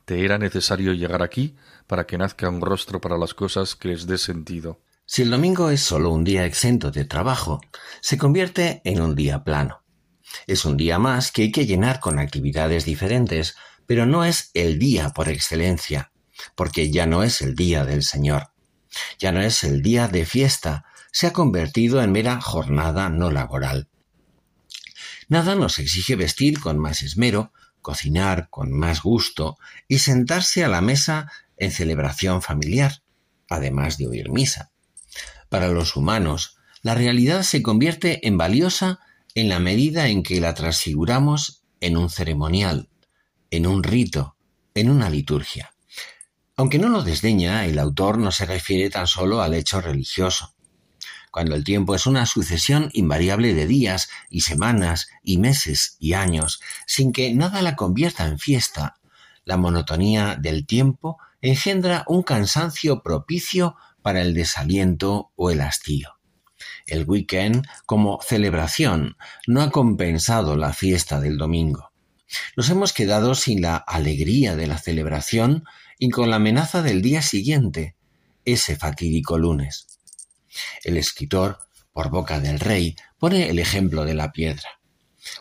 Te 0.04 0.24
era 0.24 0.38
necesario 0.38 0.92
llegar 0.92 1.22
aquí 1.22 1.56
para 1.86 2.06
que 2.06 2.18
nazca 2.18 2.48
un 2.48 2.60
rostro 2.60 3.00
para 3.00 3.18
las 3.18 3.34
cosas 3.34 3.74
que 3.74 3.88
les 3.88 4.06
dé 4.06 4.18
sentido. 4.18 4.80
Si 5.04 5.22
el 5.22 5.30
domingo 5.30 5.70
es 5.70 5.80
solo 5.82 6.10
un 6.10 6.24
día 6.24 6.44
exento 6.44 6.90
de 6.90 7.04
trabajo, 7.04 7.60
se 8.00 8.18
convierte 8.18 8.82
en 8.84 9.00
un 9.00 9.14
día 9.14 9.42
plano. 9.42 9.82
Es 10.46 10.64
un 10.64 10.76
día 10.76 10.98
más 10.98 11.32
que 11.32 11.42
hay 11.42 11.52
que 11.52 11.66
llenar 11.66 12.00
con 12.00 12.18
actividades 12.18 12.84
diferentes, 12.84 13.56
pero 13.86 14.04
no 14.04 14.24
es 14.24 14.50
el 14.52 14.78
día 14.78 15.10
por 15.10 15.30
excelencia, 15.30 16.12
porque 16.54 16.90
ya 16.90 17.06
no 17.06 17.22
es 17.22 17.40
el 17.40 17.54
día 17.54 17.86
del 17.86 18.02
Señor. 18.02 18.52
Ya 19.18 19.32
no 19.32 19.40
es 19.40 19.64
el 19.64 19.82
día 19.82 20.08
de 20.08 20.26
fiesta, 20.26 20.84
se 21.10 21.26
ha 21.26 21.32
convertido 21.32 22.02
en 22.02 22.12
mera 22.12 22.40
jornada 22.40 23.08
no 23.08 23.30
laboral. 23.30 23.88
Nada 25.28 25.54
nos 25.54 25.78
exige 25.78 26.16
vestir 26.16 26.58
con 26.58 26.78
más 26.78 27.02
esmero, 27.02 27.52
cocinar 27.82 28.48
con 28.48 28.72
más 28.72 29.02
gusto 29.02 29.58
y 29.86 29.98
sentarse 29.98 30.64
a 30.64 30.68
la 30.68 30.80
mesa 30.80 31.30
en 31.58 31.70
celebración 31.70 32.40
familiar, 32.40 33.02
además 33.48 33.98
de 33.98 34.08
oír 34.08 34.30
misa. 34.30 34.70
Para 35.50 35.68
los 35.68 35.96
humanos, 35.96 36.56
la 36.82 36.94
realidad 36.94 37.42
se 37.42 37.62
convierte 37.62 38.26
en 38.26 38.38
valiosa 38.38 39.00
en 39.34 39.48
la 39.48 39.58
medida 39.58 40.08
en 40.08 40.22
que 40.22 40.40
la 40.40 40.54
transfiguramos 40.54 41.62
en 41.80 41.96
un 41.96 42.08
ceremonial, 42.08 42.88
en 43.50 43.66
un 43.66 43.82
rito, 43.82 44.36
en 44.74 44.90
una 44.90 45.10
liturgia. 45.10 45.74
Aunque 46.56 46.78
no 46.78 46.88
lo 46.88 47.02
desdeña, 47.02 47.66
el 47.66 47.78
autor 47.78 48.18
no 48.18 48.32
se 48.32 48.46
refiere 48.46 48.90
tan 48.90 49.06
solo 49.06 49.42
al 49.42 49.54
hecho 49.54 49.80
religioso 49.80 50.54
cuando 51.30 51.54
el 51.54 51.64
tiempo 51.64 51.94
es 51.94 52.06
una 52.06 52.26
sucesión 52.26 52.90
invariable 52.92 53.54
de 53.54 53.66
días 53.66 54.08
y 54.30 54.42
semanas 54.42 55.08
y 55.22 55.38
meses 55.38 55.96
y 55.98 56.14
años, 56.14 56.60
sin 56.86 57.12
que 57.12 57.34
nada 57.34 57.62
la 57.62 57.76
convierta 57.76 58.26
en 58.26 58.38
fiesta, 58.38 58.98
la 59.44 59.56
monotonía 59.56 60.36
del 60.38 60.66
tiempo 60.66 61.18
engendra 61.40 62.04
un 62.06 62.22
cansancio 62.22 63.02
propicio 63.02 63.76
para 64.02 64.20
el 64.20 64.34
desaliento 64.34 65.32
o 65.36 65.50
el 65.50 65.60
hastío. 65.60 66.18
El 66.86 67.04
weekend, 67.04 67.66
como 67.86 68.20
celebración, 68.22 69.16
no 69.46 69.62
ha 69.62 69.70
compensado 69.70 70.56
la 70.56 70.72
fiesta 70.72 71.20
del 71.20 71.38
domingo. 71.38 71.92
Nos 72.56 72.68
hemos 72.70 72.92
quedado 72.92 73.34
sin 73.34 73.62
la 73.62 73.76
alegría 73.76 74.56
de 74.56 74.66
la 74.66 74.78
celebración 74.78 75.64
y 75.98 76.10
con 76.10 76.30
la 76.30 76.36
amenaza 76.36 76.82
del 76.82 77.02
día 77.02 77.22
siguiente, 77.22 77.96
ese 78.44 78.76
fatídico 78.76 79.38
lunes. 79.38 79.97
El 80.84 80.96
escritor, 80.96 81.58
por 81.92 82.10
boca 82.10 82.40
del 82.40 82.60
rey, 82.60 82.96
pone 83.18 83.50
el 83.50 83.58
ejemplo 83.58 84.04
de 84.04 84.14
la 84.14 84.32
piedra. 84.32 84.80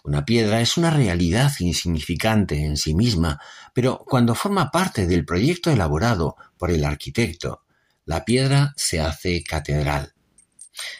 Una 0.04 0.26
piedra 0.26 0.62
es 0.62 0.78
una 0.78 0.90
realidad 0.90 1.52
insignificante 1.60 2.66
en 2.66 2.78
sí 2.78 2.94
misma, 2.94 3.40
pero 3.74 4.00
cuando 4.00 4.36
forma 4.36 4.72
parte 4.72 5.08
del 5.08 5.26
proyecto 5.26 5.72
elaborado 5.72 6.36
por 6.58 6.72
el 6.72 6.84
arquitecto, 6.84 7.64
la 8.06 8.26
piedra 8.26 8.74
se 8.76 9.02
hace 9.02 9.44
catedral. 9.44 10.14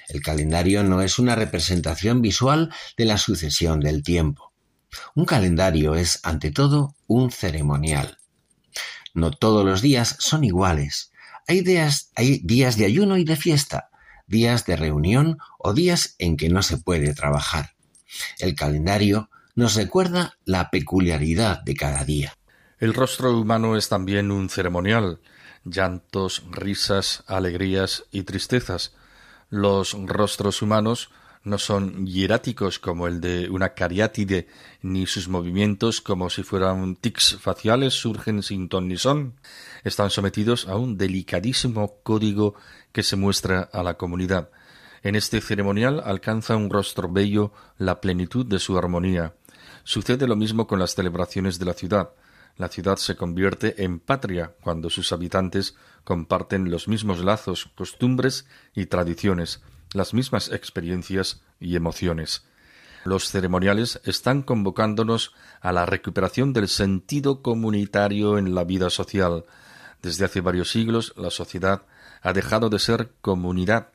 El 0.08 0.22
calendario 0.22 0.84
no 0.84 1.02
es 1.02 1.20
una 1.20 1.36
representación 1.36 2.22
visual 2.22 2.74
de 2.98 3.06
la 3.06 3.18
sucesión 3.18 3.80
del 3.80 4.04
tiempo. 4.04 4.54
Un 5.16 5.26
calendario 5.26 5.96
es, 5.96 6.20
ante 6.24 6.52
todo, 6.52 6.96
un 7.08 7.32
ceremonial. 7.32 8.18
No 9.14 9.32
todos 9.32 9.66
los 9.66 9.82
días 9.82 10.16
son 10.20 10.44
iguales. 10.44 11.12
Hay 11.48 11.62
días, 11.62 12.12
de 12.78 12.86
ayuno 12.86 13.18
y 13.18 13.24
de 13.24 13.36
fiesta, 13.36 13.90
días 14.28 14.66
de 14.66 14.76
reunión 14.76 15.38
o 15.58 15.74
días 15.74 16.16
en 16.20 16.38
que 16.38 16.50
no 16.50 16.62
se 16.62 16.78
puede 16.78 17.14
trabajar. 17.14 17.72
El 18.40 18.56
calendario 18.56 19.30
nos 19.56 19.76
recuerda 19.76 20.38
la 20.46 20.70
peculiaridad 20.70 21.62
de 21.64 21.76
cada 21.76 22.04
día. 22.04 22.38
El 22.80 22.94
rostro 22.94 23.38
humano 23.38 23.76
es 23.76 23.90
también 23.90 24.32
un 24.32 24.50
ceremonial, 24.50 25.20
llantos, 25.66 26.44
risas, 26.52 27.24
alegrías 27.26 28.04
y 28.12 28.24
tristezas. 28.24 28.94
Los 29.50 29.94
rostros 30.06 30.62
humanos 30.62 31.10
no 31.44 31.58
son 31.58 32.06
hieráticos 32.06 32.80
como 32.80 33.08
el 33.08 33.22
de 33.22 33.50
una 33.50 33.70
cariátide, 33.70 34.48
ni 34.82 35.06
sus 35.06 35.28
movimientos 35.28 36.02
como 36.02 36.30
si 36.30 36.44
fueran 36.44 36.96
tics 36.96 37.38
faciales 37.40 37.94
surgen 37.94 38.44
sin 38.44 38.70
ton 38.70 38.88
ni 38.88 38.98
son. 38.98 39.36
Están 39.84 40.10
sometidos 40.10 40.68
a 40.68 40.76
un 40.76 40.98
delicadísimo 40.98 42.00
código 42.04 42.56
que 42.92 43.04
se 43.04 43.16
muestra 43.16 43.70
a 43.72 43.84
la 43.84 43.96
comunidad. 43.96 44.50
En 45.04 45.16
este 45.16 45.42
ceremonial 45.42 46.02
alcanza 46.04 46.56
un 46.56 46.70
rostro 46.70 47.10
bello 47.10 47.54
la 47.78 48.02
plenitud 48.02 48.46
de 48.46 48.60
su 48.60 48.78
armonía. 48.78 49.34
Sucede 49.84 50.28
lo 50.28 50.36
mismo 50.36 50.68
con 50.68 50.80
las 50.80 50.96
celebraciones 50.96 51.60
de 51.60 51.66
la 51.66 51.74
ciudad. 51.74 52.10
La 52.58 52.68
ciudad 52.70 52.98
se 52.98 53.16
convierte 53.16 53.84
en 53.84 54.00
patria 54.00 54.54
cuando 54.62 54.90
sus 54.90 55.14
habitantes 55.14 55.76
comparten 56.04 56.72
los 56.72 56.88
mismos 56.88 57.24
lazos, 57.24 57.70
costumbres 57.76 58.48
y 58.74 58.88
tradiciones, 58.88 59.62
las 59.94 60.14
mismas 60.14 60.52
experiencias 60.52 61.42
y 61.60 61.76
emociones. 61.76 62.44
Los 63.04 63.30
ceremoniales 63.30 64.02
están 64.04 64.42
convocándonos 64.42 65.34
a 65.62 65.72
la 65.72 65.86
recuperación 65.86 66.54
del 66.54 66.68
sentido 66.68 67.42
comunitario 67.42 68.38
en 68.38 68.54
la 68.54 68.64
vida 68.64 68.90
social. 68.90 69.46
Desde 70.02 70.26
hace 70.26 70.42
varios 70.42 70.72
siglos 70.72 71.14
la 71.16 71.30
sociedad 71.30 71.84
ha 72.22 72.34
dejado 72.34 72.70
de 72.70 72.80
ser 72.80 73.14
comunidad. 73.22 73.90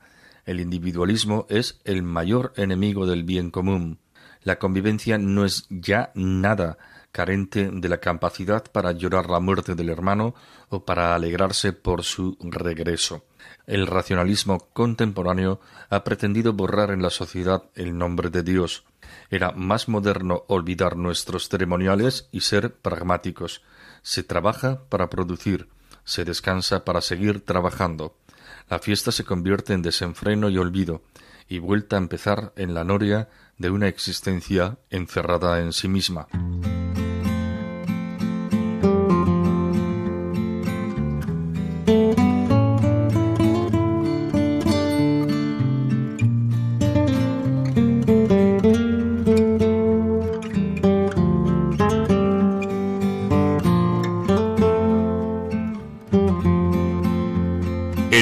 El 0.47 0.61
individualismo 0.61 1.47
es 1.51 1.81
el 1.85 2.03
mayor 2.03 2.53
enemigo 2.57 3.07
del 3.07 3.23
bien 3.25 3.51
común. 3.51 3.99
La 4.43 4.59
convivencia 4.59 5.19
no 5.19 5.45
es 5.45 5.67
ya 5.69 6.11
nada 6.15 6.79
carente 7.13 7.71
de 7.71 7.89
la 7.89 7.99
capacidad 7.99 8.65
para 8.73 8.93
llorar 8.93 9.29
la 9.29 9.39
muerte 9.39 9.75
del 9.75 9.91
hermano 9.91 10.35
o 10.71 10.85
para 10.85 11.15
alegrarse 11.15 11.73
por 11.75 12.03
su 12.03 12.37
regreso. 12.41 13.25
El 13.67 13.87
racionalismo 13.87 14.71
contemporáneo 14.73 15.61
ha 15.91 16.03
pretendido 16.05 16.55
borrar 16.55 16.91
en 16.91 17.03
la 17.03 17.11
sociedad 17.11 17.65
el 17.75 17.97
nombre 17.97 18.31
de 18.31 18.43
Dios. 18.43 18.85
Era 19.31 19.53
más 19.53 19.89
moderno 19.89 20.45
olvidar 20.49 20.97
nuestros 20.97 21.49
ceremoniales 21.49 22.29
y 22.33 22.41
ser 22.41 22.75
pragmáticos. 22.75 23.63
Se 24.03 24.23
trabaja 24.23 24.83
para 24.89 25.11
producir, 25.11 25.69
se 26.05 26.25
descansa 26.25 26.85
para 26.85 27.03
seguir 27.03 27.45
trabajando. 27.45 28.17
La 28.69 28.79
fiesta 28.79 29.13
se 29.13 29.25
convierte 29.25 29.75
en 29.75 29.83
desenfreno 29.83 30.49
y 30.49 30.57
olvido, 30.57 31.03
y 31.49 31.59
vuelta 31.59 31.97
a 31.97 31.99
empezar 31.99 32.53
en 32.57 32.73
la 32.73 32.85
noria 32.85 33.29
de 33.59 33.71
una 33.71 33.89
existencia 33.89 34.79
encerrada 34.91 35.61
en 35.61 35.73
sí 35.73 35.89
misma. 35.89 36.27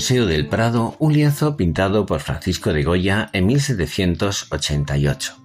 Museo 0.00 0.24
del 0.24 0.46
Prado 0.46 0.96
un 0.98 1.12
lienzo 1.12 1.58
pintado 1.58 2.06
por 2.06 2.20
Francisco 2.20 2.72
de 2.72 2.84
Goya 2.84 3.28
en 3.34 3.44
1788. 3.44 5.36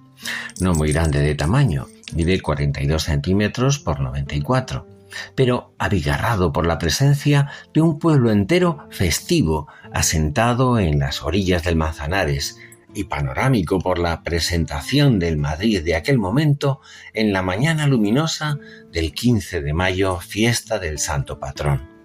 No 0.60 0.72
muy 0.72 0.92
grande 0.92 1.20
de 1.20 1.34
tamaño, 1.34 1.88
mide 2.14 2.40
42 2.40 3.02
centímetros 3.02 3.78
por 3.78 4.00
94, 4.00 4.86
pero 5.34 5.74
abigarrado 5.76 6.54
por 6.54 6.66
la 6.66 6.78
presencia 6.78 7.50
de 7.74 7.82
un 7.82 7.98
pueblo 7.98 8.30
entero 8.30 8.88
festivo 8.88 9.68
asentado 9.92 10.78
en 10.78 11.00
las 11.00 11.22
orillas 11.22 11.62
del 11.62 11.76
Manzanares 11.76 12.58
y 12.94 13.04
panorámico 13.04 13.78
por 13.78 13.98
la 13.98 14.22
presentación 14.22 15.18
del 15.18 15.36
Madrid 15.36 15.82
de 15.84 15.96
aquel 15.96 16.16
momento 16.16 16.80
en 17.12 17.34
la 17.34 17.42
mañana 17.42 17.86
luminosa 17.86 18.58
del 18.90 19.12
15 19.12 19.60
de 19.60 19.74
mayo, 19.74 20.18
fiesta 20.18 20.78
del 20.78 20.98
Santo 20.98 21.38
Patrón. 21.38 21.95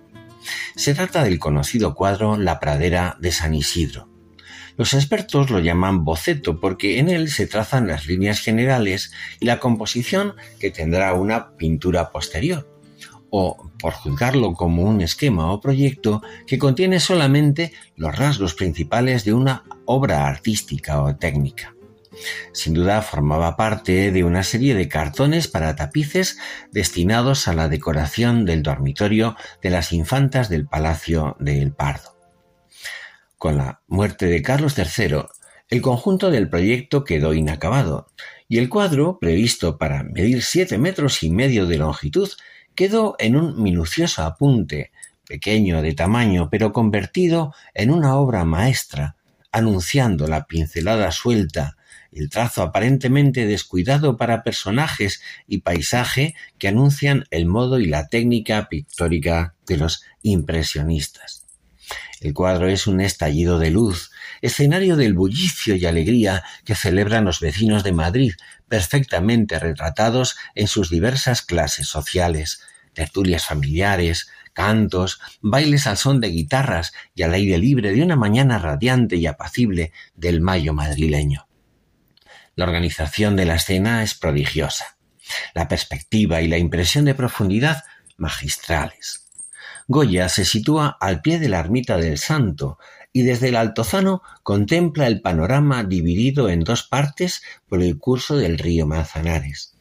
Se 0.75 0.93
trata 0.93 1.23
del 1.23 1.39
conocido 1.39 1.93
cuadro 1.93 2.37
La 2.37 2.59
pradera 2.59 3.17
de 3.19 3.31
San 3.31 3.53
Isidro. 3.53 4.09
Los 4.77 4.93
expertos 4.93 5.49
lo 5.49 5.59
llaman 5.59 6.03
boceto 6.03 6.59
porque 6.59 6.99
en 6.99 7.09
él 7.09 7.29
se 7.29 7.47
trazan 7.47 7.87
las 7.87 8.07
líneas 8.07 8.39
generales 8.39 9.11
y 9.39 9.45
la 9.45 9.59
composición 9.59 10.35
que 10.59 10.71
tendrá 10.71 11.13
una 11.13 11.55
pintura 11.57 12.11
posterior, 12.11 12.67
o 13.29 13.69
por 13.79 13.93
juzgarlo 13.93 14.53
como 14.53 14.83
un 14.83 15.01
esquema 15.01 15.51
o 15.51 15.61
proyecto 15.61 16.21
que 16.47 16.57
contiene 16.57 16.99
solamente 16.99 17.73
los 17.95 18.15
rasgos 18.15 18.53
principales 18.53 19.23
de 19.25 19.33
una 19.33 19.63
obra 19.85 20.27
artística 20.27 21.01
o 21.01 21.15
técnica. 21.15 21.75
Sin 22.53 22.73
duda 22.73 23.01
formaba 23.01 23.55
parte 23.55 24.11
de 24.11 24.23
una 24.23 24.43
serie 24.43 24.75
de 24.75 24.89
cartones 24.89 25.47
para 25.47 25.75
tapices 25.75 26.37
destinados 26.71 27.47
a 27.47 27.53
la 27.53 27.69
decoración 27.69 28.45
del 28.45 28.63
dormitorio 28.63 29.35
de 29.61 29.69
las 29.69 29.93
infantas 29.93 30.49
del 30.49 30.67
Palacio 30.67 31.37
de 31.39 31.61
El 31.61 31.73
Pardo. 31.73 32.17
Con 33.37 33.57
la 33.57 33.81
muerte 33.87 34.25
de 34.25 34.41
Carlos 34.41 34.77
III, 34.77 35.23
el 35.69 35.81
conjunto 35.81 36.31
del 36.31 36.49
proyecto 36.49 37.05
quedó 37.05 37.33
inacabado 37.33 38.07
y 38.49 38.57
el 38.57 38.67
cuadro, 38.67 39.17
previsto 39.19 39.77
para 39.77 40.03
medir 40.03 40.43
siete 40.43 40.77
metros 40.77 41.23
y 41.23 41.29
medio 41.29 41.65
de 41.65 41.77
longitud, 41.77 42.29
quedó 42.75 43.15
en 43.19 43.37
un 43.37 43.63
minucioso 43.63 44.23
apunte, 44.23 44.91
pequeño 45.25 45.81
de 45.81 45.93
tamaño, 45.93 46.49
pero 46.51 46.73
convertido 46.73 47.53
en 47.73 47.89
una 47.89 48.17
obra 48.17 48.43
maestra, 48.43 49.15
anunciando 49.53 50.27
la 50.27 50.45
pincelada 50.45 51.11
suelta 51.11 51.77
el 52.11 52.29
trazo 52.29 52.61
aparentemente 52.61 53.45
descuidado 53.45 54.17
para 54.17 54.43
personajes 54.43 55.21
y 55.47 55.59
paisaje 55.59 56.35
que 56.57 56.67
anuncian 56.67 57.25
el 57.31 57.45
modo 57.45 57.79
y 57.79 57.85
la 57.85 58.07
técnica 58.07 58.67
pictórica 58.69 59.55
de 59.65 59.77
los 59.77 60.03
impresionistas. 60.21 61.45
El 62.19 62.33
cuadro 62.33 62.67
es 62.67 62.85
un 62.85 63.01
estallido 63.01 63.57
de 63.57 63.71
luz, 63.71 64.11
escenario 64.41 64.95
del 64.95 65.13
bullicio 65.13 65.75
y 65.75 65.85
alegría 65.85 66.43
que 66.65 66.75
celebran 66.75 67.25
los 67.25 67.39
vecinos 67.39 67.83
de 67.83 67.93
Madrid, 67.93 68.33
perfectamente 68.67 69.57
retratados 69.57 70.35
en 70.53 70.67
sus 70.67 70.89
diversas 70.89 71.41
clases 71.41 71.87
sociales, 71.87 72.61
tertulias 72.93 73.45
familiares, 73.45 74.29
cantos, 74.53 75.19
bailes 75.41 75.87
al 75.87 75.97
son 75.97 76.19
de 76.19 76.27
guitarras 76.27 76.93
y 77.15 77.23
al 77.23 77.33
aire 77.33 77.57
libre 77.57 77.91
de 77.91 78.03
una 78.03 78.15
mañana 78.15 78.59
radiante 78.59 79.15
y 79.15 79.25
apacible 79.25 79.91
del 80.15 80.41
mayo 80.41 80.73
madrileño. 80.73 81.47
La 82.55 82.65
organización 82.65 83.35
de 83.35 83.45
la 83.45 83.55
escena 83.55 84.03
es 84.03 84.13
prodigiosa. 84.13 84.97
La 85.53 85.67
perspectiva 85.67 86.41
y 86.41 86.47
la 86.47 86.57
impresión 86.57 87.05
de 87.05 87.15
profundidad 87.15 87.83
magistrales. 88.17 89.27
Goya 89.87 90.29
se 90.29 90.45
sitúa 90.45 90.97
al 90.99 91.21
pie 91.21 91.39
de 91.39 91.49
la 91.49 91.59
ermita 91.59 91.97
del 91.97 92.17
Santo 92.17 92.77
y 93.13 93.23
desde 93.23 93.49
el 93.49 93.55
altozano 93.55 94.21
contempla 94.43 95.07
el 95.07 95.21
panorama 95.21 95.83
dividido 95.83 96.49
en 96.49 96.63
dos 96.63 96.83
partes 96.83 97.41
por 97.67 97.81
el 97.81 97.97
curso 97.97 98.37
del 98.37 98.57
río 98.57 98.85
Manzanares. 98.85 99.75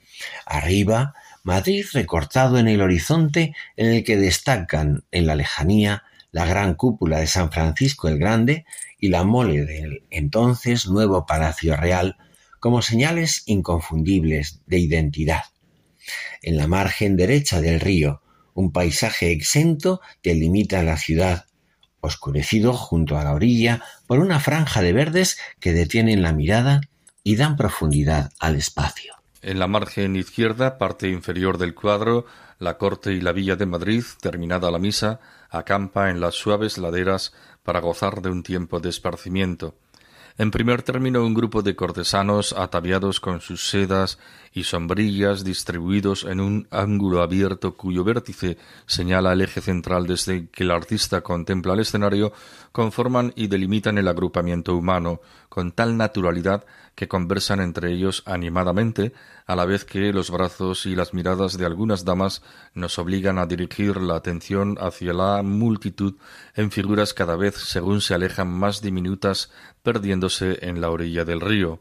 Arriba, 0.47 1.15
Madrid 1.43 1.87
recortado 1.93 2.59
en 2.59 2.69
el 2.69 2.83
horizonte 2.83 3.55
en 3.77 3.93
el 3.93 4.05
que 4.05 4.17
destacan 4.17 5.05
en 5.11 5.27
la 5.27 5.35
lejanía 5.35 6.05
la 6.33 6.45
gran 6.45 6.75
cúpula 6.75 7.19
de 7.19 7.27
San 7.27 7.51
Francisco 7.51 8.09
el 8.09 8.19
Grande 8.19 8.65
y 8.99 9.09
la 9.09 9.25
mole 9.25 9.65
del 9.65 10.05
entonces 10.11 10.87
nuevo 10.87 11.27
Palacio 11.27 11.77
Real 11.77 12.17
como 12.61 12.83
señales 12.83 13.43
inconfundibles 13.47 14.61
de 14.67 14.79
identidad. 14.79 15.45
En 16.43 16.57
la 16.57 16.67
margen 16.67 17.17
derecha 17.17 17.61
del 17.61 17.81
río, 17.81 18.23
un 18.55 18.73
paisaje 18.73 19.33
exento 19.33 20.01
delimita 20.23 20.83
la 20.83 20.97
ciudad, 20.97 21.47
oscurecido 22.01 22.73
junto 22.73 23.19
a 23.19 23.25
la 23.25 23.33
orilla 23.33 23.83
por 24.07 24.21
una 24.21 24.41
franja 24.41 24.83
de 24.83 24.93
verdes 24.93 25.39
que 25.61 25.73
detienen 25.73 26.23
la 26.23 26.33
mirada 26.33 26.81
y 27.23 27.37
dan 27.37 27.57
profundidad 27.57 28.33
al 28.39 28.57
espacio. 28.57 29.15
En 29.43 29.59
la 29.59 29.67
margen 29.67 30.17
izquierda, 30.17 30.77
parte 30.77 31.09
inferior 31.09 31.57
del 31.57 31.75
cuadro, 31.75 32.27
la 32.59 32.77
corte 32.77 33.13
y 33.13 33.21
la 33.21 33.33
villa 33.33 33.57
de 33.57 33.67
Madrid, 33.67 34.05
terminada 34.21 34.71
la 34.71 34.79
misa, 34.79 35.21
acampa 35.49 36.11
en 36.11 36.21
las 36.21 36.35
suaves 36.35 36.77
laderas 36.77 37.33
para 37.63 37.81
gozar 37.81 38.21
de 38.21 38.31
un 38.31 38.43
tiempo 38.43 38.81
de 38.81 38.91
esparcimiento. 38.91 39.77
En 40.41 40.51
primer 40.51 40.81
término, 40.83 41.23
un 41.23 41.35
grupo 41.35 41.61
de 41.61 41.77
cortesanos 41.77 42.55
ataviados 42.55 43.21
con 43.21 43.43
sus 43.43 43.69
sedas 43.69 44.19
y 44.55 44.65
sombrillas 44.65 45.45
distribuidos 45.45 46.25
en 46.25 46.41
un 46.41 46.67
ángulo 46.71 47.21
abierto 47.21 47.77
cuyo 47.77 48.05
vértice 48.05 48.57
señala 48.87 49.35
el 49.35 49.43
eje 49.43 49.61
central 49.61 50.07
desde 50.07 50.49
que 50.49 50.65
el 50.65 50.71
artista 50.71 51.21
contempla 51.21 51.75
el 51.75 51.81
escenario, 51.81 52.33
conforman 52.73 53.33
y 53.37 53.49
delimitan 53.49 53.99
el 53.99 54.09
agrupamiento 54.09 54.77
humano 54.77 55.21
con 55.49 55.73
tal 55.73 55.97
naturalidad 55.97 56.65
que 56.95 57.09
conversan 57.09 57.61
entre 57.61 57.93
ellos 57.93 58.23
animadamente, 58.27 59.13
a 59.47 59.57
la 59.57 59.65
vez 59.65 59.85
que 59.85 60.13
los 60.13 60.31
brazos 60.31 60.87
y 60.87 60.95
las 60.95 61.15
miradas 61.15 61.57
de 61.57 61.67
algunas 61.67 62.05
damas 62.05 62.43
nos 62.75 62.99
obligan 62.99 63.39
a 63.39 63.47
dirigir 63.47 63.97
la 63.97 64.17
atención 64.17 64.77
hacia 64.81 65.13
la 65.13 65.43
multitud 65.43 66.17
en 66.55 66.71
figuras 66.71 67.15
cada 67.15 67.37
vez 67.37 67.57
según 67.57 68.01
se 68.01 68.15
alejan 68.15 68.49
más 68.49 68.83
diminutas, 68.83 69.51
perdiéndose 69.83 70.59
en 70.63 70.81
la 70.81 70.91
orilla 70.91 71.25
del 71.25 71.41
río. 71.41 71.81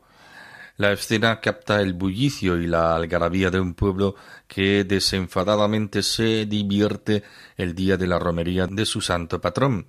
La 0.79 0.93
escena 0.93 1.41
capta 1.41 1.81
el 1.81 1.93
bullicio 1.93 2.57
y 2.57 2.65
la 2.65 2.95
algarabía 2.95 3.49
de 3.49 3.59
un 3.59 3.73
pueblo 3.73 4.15
que 4.47 4.85
desenfadadamente 4.85 6.01
se 6.03 6.45
divierte 6.45 7.23
el 7.57 7.75
día 7.75 7.97
de 7.97 8.07
la 8.07 8.17
romería 8.17 8.65
de 8.65 8.85
su 8.85 9.01
santo 9.01 9.41
patrón. 9.41 9.87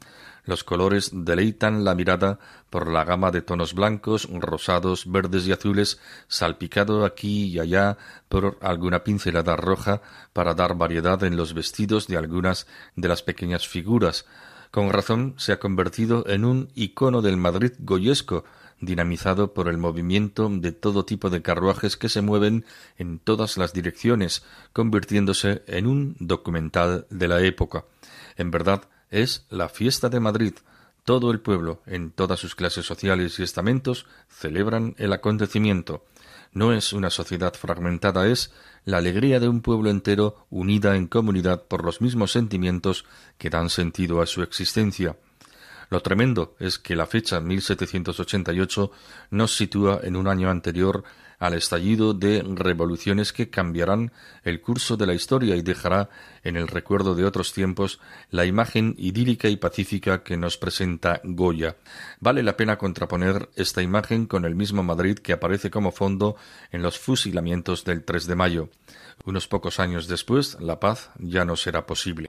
Los 0.50 0.64
colores 0.64 1.12
deleitan 1.12 1.84
la 1.84 1.94
mirada 1.94 2.40
por 2.70 2.90
la 2.90 3.04
gama 3.04 3.30
de 3.30 3.40
tonos 3.40 3.72
blancos, 3.72 4.28
rosados, 4.28 5.08
verdes 5.08 5.46
y 5.46 5.52
azules, 5.52 6.00
salpicado 6.26 7.04
aquí 7.04 7.44
y 7.44 7.60
allá 7.60 7.96
por 8.28 8.58
alguna 8.60 9.04
pincelada 9.04 9.54
roja 9.54 10.02
para 10.32 10.54
dar 10.54 10.74
variedad 10.74 11.22
en 11.22 11.36
los 11.36 11.54
vestidos 11.54 12.08
de 12.08 12.16
algunas 12.16 12.66
de 12.96 13.06
las 13.06 13.22
pequeñas 13.22 13.68
figuras. 13.68 14.26
Con 14.72 14.90
razón 14.90 15.34
se 15.36 15.52
ha 15.52 15.60
convertido 15.60 16.24
en 16.26 16.44
un 16.44 16.70
icono 16.74 17.22
del 17.22 17.36
Madrid 17.36 17.74
goyesco, 17.78 18.42
dinamizado 18.80 19.54
por 19.54 19.68
el 19.68 19.78
movimiento 19.78 20.48
de 20.50 20.72
todo 20.72 21.04
tipo 21.04 21.30
de 21.30 21.42
carruajes 21.42 21.96
que 21.96 22.08
se 22.08 22.22
mueven 22.22 22.64
en 22.98 23.20
todas 23.20 23.56
las 23.56 23.72
direcciones, 23.72 24.44
convirtiéndose 24.72 25.62
en 25.68 25.86
un 25.86 26.16
documental 26.18 27.06
de 27.08 27.28
la 27.28 27.40
época. 27.40 27.84
En 28.36 28.50
verdad, 28.50 28.88
es 29.10 29.46
la 29.50 29.68
fiesta 29.68 30.08
de 30.08 30.20
Madrid. 30.20 30.54
Todo 31.04 31.30
el 31.30 31.40
pueblo, 31.40 31.82
en 31.86 32.10
todas 32.10 32.40
sus 32.40 32.54
clases 32.54 32.86
sociales 32.86 33.38
y 33.38 33.42
estamentos, 33.42 34.06
celebran 34.28 34.94
el 34.98 35.12
acontecimiento. 35.12 36.04
No 36.52 36.72
es 36.72 36.92
una 36.92 37.10
sociedad 37.10 37.54
fragmentada, 37.54 38.26
es 38.26 38.52
la 38.84 38.98
alegría 38.98 39.40
de 39.40 39.48
un 39.48 39.60
pueblo 39.60 39.90
entero 39.90 40.46
unida 40.50 40.96
en 40.96 41.06
comunidad 41.06 41.64
por 41.64 41.84
los 41.84 42.00
mismos 42.00 42.32
sentimientos 42.32 43.04
que 43.38 43.50
dan 43.50 43.70
sentido 43.70 44.20
a 44.20 44.26
su 44.26 44.42
existencia. 44.42 45.16
Lo 45.90 46.00
tremendo 46.02 46.54
es 46.60 46.78
que 46.78 46.94
la 46.94 47.06
fecha 47.06 47.40
1788 47.40 48.92
nos 49.30 49.56
sitúa 49.56 50.00
en 50.04 50.16
un 50.16 50.28
año 50.28 50.48
anterior 50.48 51.02
al 51.40 51.54
estallido 51.54 52.14
de 52.14 52.42
revoluciones 52.42 53.32
que 53.32 53.50
cambiarán 53.50 54.12
el 54.44 54.60
curso 54.60 54.96
de 54.96 55.06
la 55.06 55.14
historia 55.14 55.56
y 55.56 55.62
dejará 55.62 56.10
en 56.44 56.56
el 56.56 56.68
recuerdo 56.68 57.16
de 57.16 57.24
otros 57.24 57.52
tiempos 57.52 57.98
la 58.30 58.44
imagen 58.44 58.94
idílica 58.98 59.48
y 59.48 59.56
pacífica 59.56 60.22
que 60.22 60.36
nos 60.36 60.56
presenta 60.58 61.20
Goya. 61.24 61.76
Vale 62.20 62.42
la 62.42 62.56
pena 62.56 62.78
contraponer 62.78 63.48
esta 63.56 63.82
imagen 63.82 64.26
con 64.26 64.44
el 64.44 64.54
mismo 64.54 64.82
Madrid 64.82 65.18
que 65.18 65.32
aparece 65.32 65.70
como 65.70 65.90
fondo 65.90 66.36
en 66.70 66.82
los 66.82 66.98
fusilamientos 66.98 67.84
del 67.84 68.04
3 68.04 68.26
de 68.26 68.36
mayo. 68.36 68.68
Unos 69.24 69.48
pocos 69.48 69.80
años 69.80 70.06
después, 70.06 70.58
la 70.60 70.78
paz 70.78 71.10
ya 71.18 71.44
no 71.44 71.56
será 71.56 71.86
posible. 71.86 72.28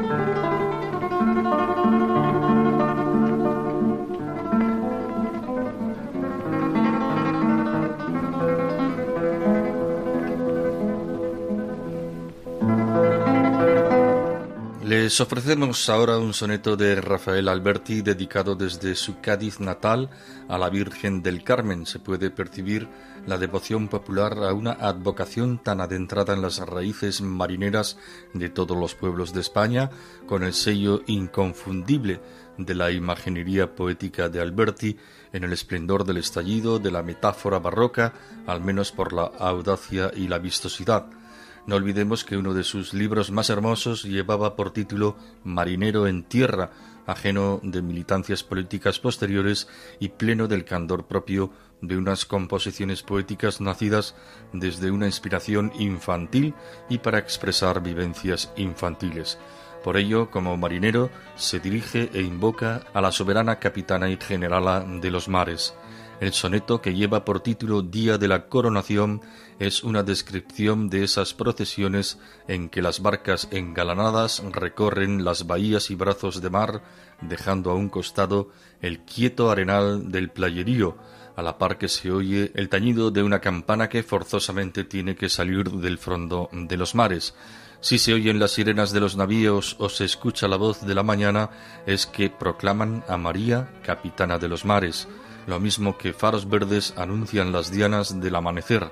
Les 14.91 15.21
ofrecemos 15.21 15.89
ahora 15.89 16.17
un 16.17 16.33
soneto 16.33 16.75
de 16.75 16.99
Rafael 16.99 17.47
Alberti 17.47 18.01
dedicado 18.01 18.55
desde 18.55 18.93
su 18.95 19.21
Cádiz 19.21 19.61
natal 19.61 20.09
a 20.49 20.57
la 20.57 20.69
Virgen 20.69 21.23
del 21.23 21.45
Carmen. 21.45 21.85
Se 21.85 21.99
puede 21.99 22.29
percibir 22.29 22.89
la 23.25 23.37
devoción 23.37 23.87
popular 23.87 24.33
a 24.43 24.53
una 24.53 24.73
advocación 24.73 25.59
tan 25.59 25.79
adentrada 25.79 26.33
en 26.33 26.41
las 26.41 26.59
raíces 26.59 27.21
marineras 27.21 27.97
de 28.33 28.49
todos 28.49 28.77
los 28.77 28.93
pueblos 28.93 29.31
de 29.31 29.39
España, 29.39 29.91
con 30.27 30.43
el 30.43 30.53
sello 30.53 31.03
inconfundible 31.07 32.19
de 32.57 32.75
la 32.75 32.91
imaginería 32.91 33.73
poética 33.73 34.27
de 34.27 34.41
Alberti 34.41 34.97
en 35.31 35.45
el 35.45 35.53
esplendor 35.53 36.03
del 36.03 36.17
estallido 36.17 36.79
de 36.79 36.91
la 36.91 37.01
metáfora 37.01 37.59
barroca, 37.59 38.11
al 38.45 38.59
menos 38.59 38.91
por 38.91 39.13
la 39.13 39.31
audacia 39.39 40.11
y 40.13 40.27
la 40.27 40.37
vistosidad 40.37 41.20
no 41.67 41.75
olvidemos 41.75 42.23
que 42.23 42.37
uno 42.37 42.53
de 42.53 42.63
sus 42.63 42.93
libros 42.93 43.31
más 43.31 43.49
hermosos 43.49 44.03
llevaba 44.03 44.55
por 44.55 44.71
título 44.71 45.15
Marinero 45.43 46.07
en 46.07 46.23
tierra, 46.23 46.71
ajeno 47.05 47.59
de 47.63 47.81
militancias 47.81 48.43
políticas 48.43 48.99
posteriores 48.99 49.67
y 49.99 50.09
pleno 50.09 50.47
del 50.47 50.65
candor 50.65 51.05
propio 51.05 51.51
de 51.81 51.97
unas 51.97 52.25
composiciones 52.25 53.03
poéticas 53.03 53.59
nacidas 53.61 54.15
desde 54.53 54.91
una 54.91 55.07
inspiración 55.07 55.71
infantil 55.77 56.53
y 56.89 56.99
para 56.99 57.19
expresar 57.19 57.81
vivencias 57.81 58.51
infantiles. 58.55 59.37
Por 59.83 59.97
ello, 59.97 60.29
como 60.29 60.57
marinero, 60.57 61.09
se 61.35 61.59
dirige 61.59 62.09
e 62.13 62.21
invoca 62.21 62.83
a 62.93 63.01
la 63.01 63.11
soberana 63.11 63.57
capitana 63.57 64.09
y 64.09 64.17
generala 64.17 64.81
de 64.81 65.09
los 65.09 65.27
mares. 65.27 65.73
El 66.21 66.33
soneto 66.33 66.83
que 66.83 66.93
lleva 66.93 67.25
por 67.25 67.39
título 67.39 67.81
Día 67.81 68.19
de 68.19 68.27
la 68.27 68.47
Coronación 68.47 69.21
es 69.57 69.83
una 69.83 70.03
descripción 70.03 70.87
de 70.87 71.03
esas 71.03 71.33
procesiones 71.33 72.19
en 72.47 72.69
que 72.69 72.83
las 72.83 73.01
barcas 73.01 73.47
engalanadas 73.49 74.43
recorren 74.51 75.25
las 75.25 75.47
bahías 75.47 75.89
y 75.89 75.95
brazos 75.95 76.39
de 76.39 76.51
mar, 76.51 76.83
dejando 77.21 77.71
a 77.71 77.73
un 77.73 77.89
costado 77.89 78.51
el 78.81 78.99
quieto 78.99 79.49
arenal 79.49 80.11
del 80.11 80.29
playerío, 80.29 80.95
a 81.35 81.41
la 81.41 81.57
par 81.57 81.79
que 81.79 81.87
se 81.87 82.11
oye 82.11 82.51
el 82.53 82.69
tañido 82.69 83.09
de 83.09 83.23
una 83.23 83.41
campana 83.41 83.89
que 83.89 84.03
forzosamente 84.03 84.83
tiene 84.83 85.15
que 85.15 85.27
salir 85.27 85.71
del 85.71 85.97
fondo 85.97 86.51
de 86.51 86.77
los 86.77 86.93
mares. 86.93 87.33
Si 87.79 87.97
se 87.97 88.13
oyen 88.13 88.37
las 88.37 88.51
sirenas 88.51 88.91
de 88.91 88.99
los 88.99 89.17
navíos 89.17 89.75
o 89.79 89.89
se 89.89 90.05
escucha 90.05 90.47
la 90.47 90.57
voz 90.57 90.85
de 90.85 90.93
la 90.93 91.01
mañana, 91.01 91.49
es 91.87 92.05
que 92.05 92.29
proclaman 92.29 93.03
a 93.07 93.17
María, 93.17 93.71
capitana 93.83 94.37
de 94.37 94.49
los 94.49 94.65
mares 94.65 95.07
lo 95.47 95.59
mismo 95.59 95.97
que 95.97 96.13
faros 96.13 96.49
verdes 96.49 96.93
anuncian 96.97 97.51
las 97.51 97.71
dianas 97.71 98.19
del 98.19 98.35
amanecer. 98.35 98.91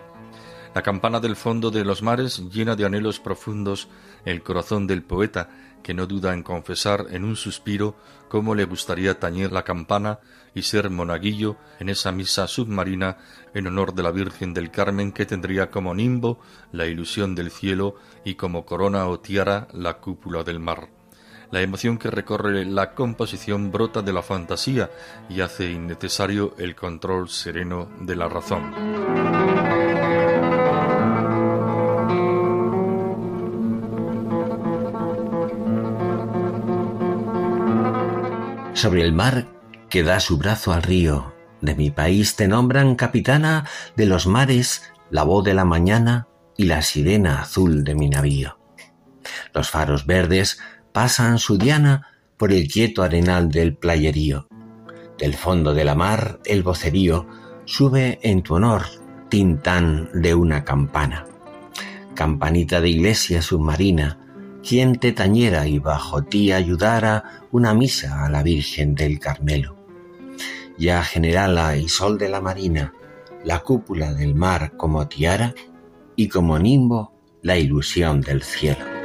La 0.75 0.83
campana 0.83 1.19
del 1.19 1.35
fondo 1.35 1.71
de 1.71 1.83
los 1.83 2.03
mares 2.03 2.43
llena 2.51 2.75
de 2.75 2.85
anhelos 2.85 3.19
profundos 3.19 3.87
el 4.25 4.43
corazón 4.43 4.85
del 4.85 5.03
poeta, 5.03 5.49
que 5.81 5.93
no 5.93 6.05
duda 6.05 6.33
en 6.33 6.43
confesar 6.43 7.07
en 7.09 7.23
un 7.23 7.35
suspiro 7.35 7.95
cómo 8.27 8.53
le 8.53 8.65
gustaría 8.65 9.19
tañer 9.19 9.51
la 9.51 9.63
campana 9.63 10.19
y 10.53 10.63
ser 10.63 10.89
monaguillo 10.89 11.57
en 11.79 11.89
esa 11.89 12.11
misa 12.11 12.47
submarina 12.47 13.17
en 13.53 13.67
honor 13.67 13.93
de 13.93 14.03
la 14.03 14.11
Virgen 14.11 14.53
del 14.53 14.71
Carmen 14.71 15.11
que 15.11 15.25
tendría 15.25 15.71
como 15.71 15.95
nimbo 15.95 16.39
la 16.71 16.85
ilusión 16.85 17.33
del 17.33 17.49
cielo 17.49 17.95
y 18.25 18.35
como 18.35 18.65
corona 18.65 19.07
o 19.07 19.19
tiara 19.19 19.67
la 19.73 19.97
cúpula 19.97 20.43
del 20.43 20.59
mar. 20.59 20.98
La 21.51 21.61
emoción 21.61 21.97
que 21.97 22.11
recorre 22.11 22.63
la 22.65 22.93
composición 22.93 23.71
brota 23.71 24.03
de 24.03 24.13
la 24.13 24.21
fantasía 24.21 24.91
y 25.29 25.41
hace 25.41 25.71
innecesario 25.71 26.53
el 26.59 26.75
control 26.75 27.27
sereno 27.27 27.89
de 28.01 28.15
la 28.15 28.29
razón. 28.29 28.71
Sobre 38.75 39.01
el 39.01 39.11
mar 39.11 39.47
que 39.89 40.03
da 40.03 40.19
su 40.19 40.37
brazo 40.37 40.71
al 40.71 40.83
río, 40.83 41.33
de 41.61 41.75
mi 41.75 41.89
país 41.89 42.35
te 42.35 42.47
nombran 42.47 42.95
capitana 42.95 43.67
de 43.95 44.05
los 44.05 44.27
mares, 44.27 44.93
la 45.09 45.23
voz 45.23 45.43
de 45.43 45.55
la 45.55 45.65
mañana 45.65 46.27
y 46.55 46.65
la 46.65 46.83
sirena 46.83 47.41
azul 47.41 47.83
de 47.83 47.95
mi 47.95 48.07
navío. 48.07 48.59
Los 49.53 49.69
faros 49.69 50.05
verdes 50.05 50.59
pasan 50.91 51.39
su 51.39 51.57
diana 51.57 52.07
por 52.37 52.51
el 52.51 52.67
quieto 52.67 53.03
arenal 53.03 53.49
del 53.49 53.75
playerío. 53.75 54.47
Del 55.17 55.33
fondo 55.33 55.73
de 55.73 55.83
la 55.83 55.95
mar 55.95 56.39
el 56.45 56.63
vocerío 56.63 57.27
sube 57.65 58.19
en 58.23 58.41
tu 58.41 58.55
honor 58.55 58.83
tintán 59.29 60.09
de 60.13 60.33
una 60.33 60.63
campana. 60.63 61.25
Campanita 62.15 62.81
de 62.81 62.89
iglesia 62.89 63.41
submarina, 63.41 64.17
quien 64.67 64.95
te 64.95 65.11
tañera 65.11 65.67
y 65.67 65.79
bajo 65.79 66.23
ti 66.23 66.51
ayudara 66.51 67.45
una 67.51 67.73
misa 67.73 68.25
a 68.25 68.29
la 68.29 68.43
Virgen 68.43 68.95
del 68.95 69.19
Carmelo. 69.19 69.77
Ya 70.77 71.03
generala 71.03 71.77
y 71.77 71.89
sol 71.89 72.17
de 72.17 72.29
la 72.29 72.41
marina, 72.41 72.93
la 73.43 73.59
cúpula 73.59 74.13
del 74.13 74.35
mar 74.35 74.73
como 74.77 75.07
tiara 75.07 75.53
y 76.15 76.27
como 76.27 76.57
nimbo 76.59 77.13
la 77.41 77.57
ilusión 77.57 78.21
del 78.21 78.43
cielo. 78.43 78.98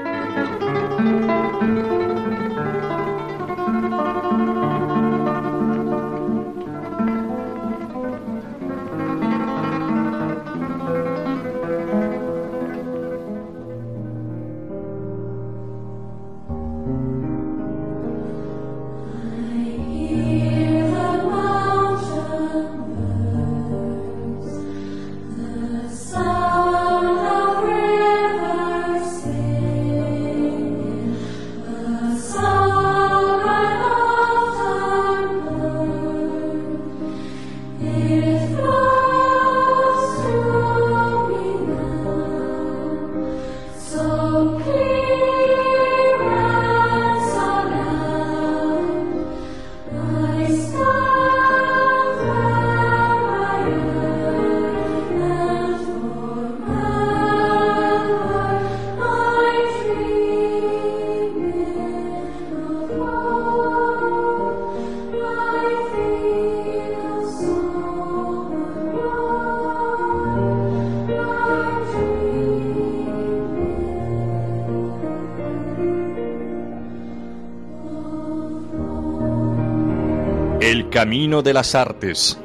Camino 80.95 81.43
de 81.43 81.53
las 81.53 81.75
artes. 81.75 82.39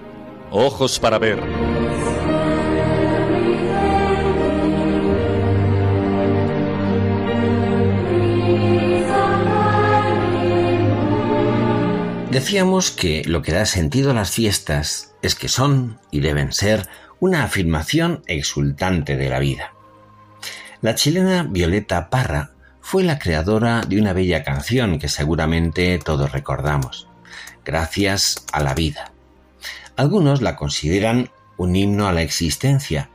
Ojos 0.49 0.99
para 0.99 1.19
ver. 1.19 1.39
Decíamos 12.31 12.89
que 12.89 13.21
lo 13.25 13.43
que 13.43 13.51
da 13.51 13.67
sentido 13.67 14.09
a 14.09 14.13
las 14.15 14.31
fiestas 14.31 15.13
es 15.21 15.35
que 15.35 15.47
son 15.47 15.99
y 16.09 16.21
deben 16.21 16.51
ser 16.51 16.87
una 17.19 17.43
afirmación 17.43 18.23
exultante 18.25 19.15
de 19.15 19.29
la 19.29 19.37
vida. 19.37 19.75
La 20.81 20.95
chilena 20.95 21.43
Violeta 21.43 22.09
Parra 22.09 22.53
fue 22.81 23.03
la 23.03 23.19
creadora 23.19 23.81
de 23.87 24.01
una 24.01 24.13
bella 24.13 24.43
canción 24.43 24.97
que 24.97 25.07
seguramente 25.07 25.99
todos 25.99 26.31
recordamos, 26.31 27.08
Gracias 27.69 28.45
a 28.51 28.63
la 28.63 28.73
vida. 28.73 29.11
Algunos 29.95 30.41
la 30.41 30.55
consideran 30.55 31.29
un 31.55 31.75
himno 31.75 32.07
a 32.07 32.13
la 32.13 32.23
existencia, 32.23 33.11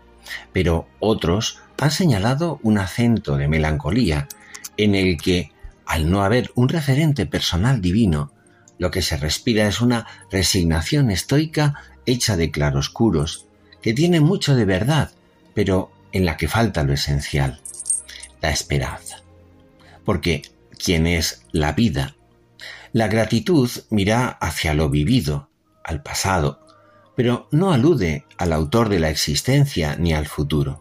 pero 0.52 0.86
otros 1.00 1.58
han 1.76 1.90
señalado 1.90 2.60
un 2.62 2.78
acento 2.78 3.36
de 3.36 3.48
melancolía 3.48 4.28
en 4.76 4.94
el 4.94 5.20
que, 5.20 5.50
al 5.86 6.08
no 6.08 6.22
haber 6.22 6.52
un 6.54 6.68
referente 6.68 7.26
personal 7.26 7.80
divino, 7.80 8.30
lo 8.78 8.92
que 8.92 9.02
se 9.02 9.16
respira 9.16 9.66
es 9.66 9.80
una 9.80 10.06
resignación 10.30 11.10
estoica 11.10 11.74
hecha 12.06 12.36
de 12.36 12.52
claroscuros, 12.52 13.46
que 13.82 13.92
tiene 13.92 14.20
mucho 14.20 14.54
de 14.54 14.66
verdad, 14.66 15.10
pero 15.52 15.90
en 16.12 16.24
la 16.24 16.36
que 16.36 16.46
falta 16.46 16.84
lo 16.84 16.92
esencial, 16.92 17.58
la 18.40 18.50
esperanza. 18.50 19.16
Porque 20.04 20.42
¿quién 20.78 21.08
es 21.08 21.42
la 21.50 21.72
vida? 21.72 22.14
La 22.94 23.08
gratitud 23.08 23.68
mira 23.90 24.28
hacia 24.28 24.72
lo 24.72 24.88
vivido, 24.88 25.48
al 25.82 26.00
pasado, 26.00 26.60
pero 27.16 27.48
no 27.50 27.72
alude 27.72 28.24
al 28.38 28.52
autor 28.52 28.88
de 28.88 29.00
la 29.00 29.10
existencia 29.10 29.96
ni 29.96 30.14
al 30.14 30.26
futuro. 30.26 30.80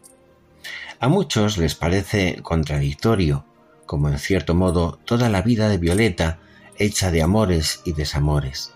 A 1.00 1.08
muchos 1.08 1.58
les 1.58 1.74
parece 1.74 2.38
contradictorio, 2.44 3.48
como 3.88 4.10
en 4.10 4.20
cierto 4.20 4.54
modo 4.54 5.00
toda 5.06 5.28
la 5.28 5.42
vida 5.42 5.70
de 5.70 5.80
Violeta 5.80 6.38
hecha 6.78 7.10
de 7.10 7.24
amores 7.24 7.82
y 7.84 7.94
desamores, 7.94 8.74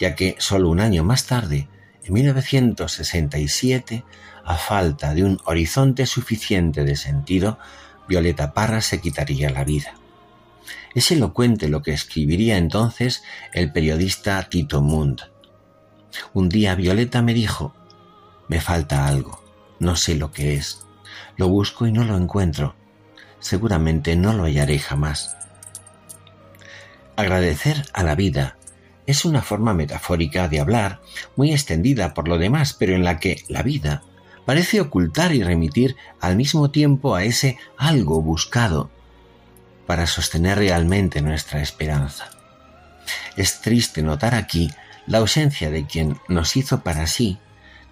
ya 0.00 0.16
que 0.16 0.34
solo 0.40 0.68
un 0.68 0.80
año 0.80 1.04
más 1.04 1.26
tarde, 1.26 1.68
en 2.02 2.14
1967, 2.14 4.02
a 4.44 4.56
falta 4.56 5.14
de 5.14 5.22
un 5.22 5.38
horizonte 5.44 6.04
suficiente 6.04 6.82
de 6.82 6.96
sentido, 6.96 7.60
Violeta 8.08 8.52
Parra 8.52 8.80
se 8.80 9.00
quitaría 9.00 9.50
la 9.50 9.62
vida. 9.62 9.94
Es 10.96 11.10
elocuente 11.10 11.68
lo 11.68 11.82
que 11.82 11.92
escribiría 11.92 12.56
entonces 12.56 13.22
el 13.52 13.70
periodista 13.70 14.42
Tito 14.48 14.80
Mund. 14.80 15.20
Un 16.32 16.48
día 16.48 16.74
Violeta 16.74 17.20
me 17.20 17.34
dijo, 17.34 17.74
me 18.48 18.62
falta 18.62 19.06
algo, 19.06 19.44
no 19.78 19.94
sé 19.94 20.14
lo 20.14 20.32
que 20.32 20.54
es, 20.54 20.86
lo 21.36 21.50
busco 21.50 21.86
y 21.86 21.92
no 21.92 22.02
lo 22.04 22.16
encuentro, 22.16 22.76
seguramente 23.40 24.16
no 24.16 24.32
lo 24.32 24.44
hallaré 24.44 24.78
jamás. 24.78 25.36
Agradecer 27.14 27.84
a 27.92 28.02
la 28.02 28.14
vida 28.14 28.56
es 29.04 29.26
una 29.26 29.42
forma 29.42 29.74
metafórica 29.74 30.48
de 30.48 30.60
hablar 30.60 31.02
muy 31.36 31.52
extendida 31.52 32.14
por 32.14 32.26
lo 32.26 32.38
demás, 32.38 32.72
pero 32.72 32.94
en 32.94 33.04
la 33.04 33.18
que 33.20 33.44
la 33.48 33.62
vida 33.62 34.02
parece 34.46 34.80
ocultar 34.80 35.34
y 35.34 35.42
remitir 35.42 35.94
al 36.20 36.36
mismo 36.36 36.70
tiempo 36.70 37.14
a 37.14 37.24
ese 37.24 37.58
algo 37.76 38.22
buscado 38.22 38.95
para 39.86 40.06
sostener 40.06 40.58
realmente 40.58 41.22
nuestra 41.22 41.62
esperanza. 41.62 42.28
Es 43.36 43.60
triste 43.60 44.02
notar 44.02 44.34
aquí 44.34 44.70
la 45.06 45.18
ausencia 45.18 45.70
de 45.70 45.86
quien 45.86 46.18
nos 46.28 46.56
hizo 46.56 46.82
para 46.82 47.06
sí, 47.06 47.38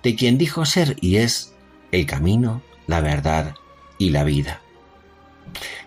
de 0.03 0.17
quien 0.17 0.39
dijo 0.39 0.67
ser 0.67 0.97
y 1.01 1.17
es 1.17 1.55
el 1.93 2.07
camino, 2.07 2.63
la 2.87 3.01
verdad 3.01 3.55
y 3.99 4.11
la 4.11 4.25
vida. 4.25 4.61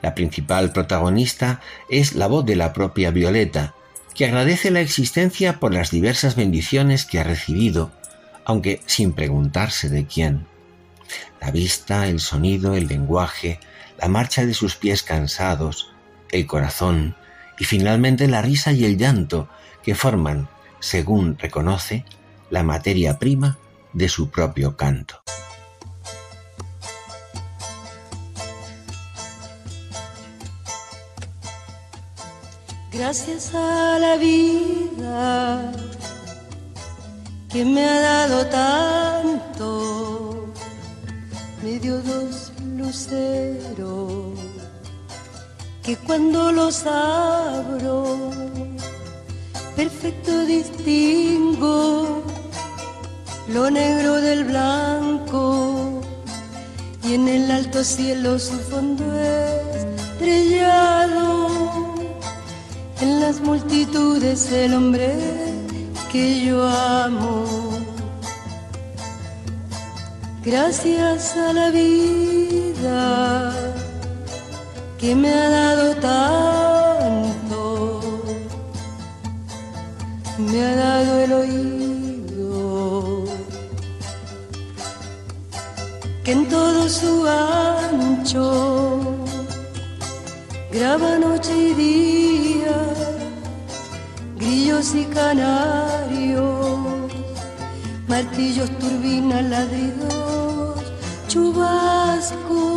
La 0.01 0.15
principal 0.15 0.71
protagonista 0.71 1.61
es 1.89 2.15
la 2.15 2.27
voz 2.27 2.45
de 2.45 2.55
la 2.55 2.73
propia 2.73 3.11
Violeta, 3.11 3.73
que 4.13 4.25
agradece 4.25 4.71
la 4.71 4.81
existencia 4.81 5.59
por 5.59 5.73
las 5.73 5.91
diversas 5.91 6.35
bendiciones 6.35 7.05
que 7.05 7.19
ha 7.19 7.23
recibido, 7.23 7.91
aunque 8.45 8.81
sin 8.85 9.13
preguntarse 9.13 9.89
de 9.89 10.05
quién. 10.05 10.47
La 11.41 11.51
vista, 11.51 12.07
el 12.07 12.19
sonido, 12.19 12.75
el 12.75 12.87
lenguaje, 12.87 13.59
la 13.99 14.07
marcha 14.07 14.45
de 14.45 14.53
sus 14.53 14.75
pies 14.75 15.03
cansados, 15.03 15.91
el 16.31 16.45
corazón 16.45 17.15
y 17.59 17.65
finalmente 17.65 18.27
la 18.27 18.41
risa 18.41 18.71
y 18.71 18.85
el 18.85 18.97
llanto 18.97 19.49
que 19.83 19.95
forman, 19.95 20.47
según 20.79 21.37
reconoce, 21.37 22.05
la 22.49 22.63
materia 22.63 23.19
prima 23.19 23.57
de 23.93 24.09
su 24.09 24.29
propio 24.29 24.75
canto. 24.77 25.21
Gracias 32.91 33.53
a 33.53 33.99
la 33.99 34.17
vida 34.17 35.71
que 37.49 37.63
me 37.63 37.85
ha 37.85 37.99
dado 38.01 38.45
tanto, 38.47 39.55
me 41.63 41.79
dio 41.79 42.01
dos 42.01 42.51
luceros 42.75 44.46
que 45.87 45.95
cuando 45.95 46.51
los 46.51 46.85
abro, 46.85 48.29
perfecto 49.77 50.45
distingo 50.45 52.21
lo 53.47 53.71
negro 53.71 54.19
del 54.19 54.43
blanco. 54.43 56.01
Y 57.05 57.13
en 57.13 57.29
el 57.29 57.49
alto 57.49 57.85
cielo 57.85 58.37
su 58.37 58.59
fondo 58.69 59.05
estrellado 60.17 61.47
en 62.99 63.21
las 63.21 63.39
multitudes 63.39 64.51
el 64.51 64.73
hombre 64.73 65.15
que 66.11 66.43
yo 66.43 66.67
amo. 66.67 67.45
Gracias 70.43 71.37
a 71.37 71.53
la 71.53 71.71
vida 71.71 73.66
que 74.97 75.13
me 75.15 75.29
ha 75.29 75.49
dado 75.49 75.95
tanto, 75.97 77.53
me 80.39 80.65
ha 80.65 80.75
dado 80.75 81.19
el 81.19 81.33
oído, 81.33 83.25
que 86.23 86.31
en 86.31 86.49
todo 86.49 86.89
su 86.89 87.27
ancho 87.27 89.01
graba 90.71 91.19
noche 91.19 91.55
y 91.55 91.73
día, 91.75 92.77
grillos 94.35 94.95
y 94.95 95.05
canarios, 95.05 96.79
martillos, 98.07 98.69
turbinas, 98.79 99.43
ladridos, 99.43 100.81
chubasco 101.27 102.76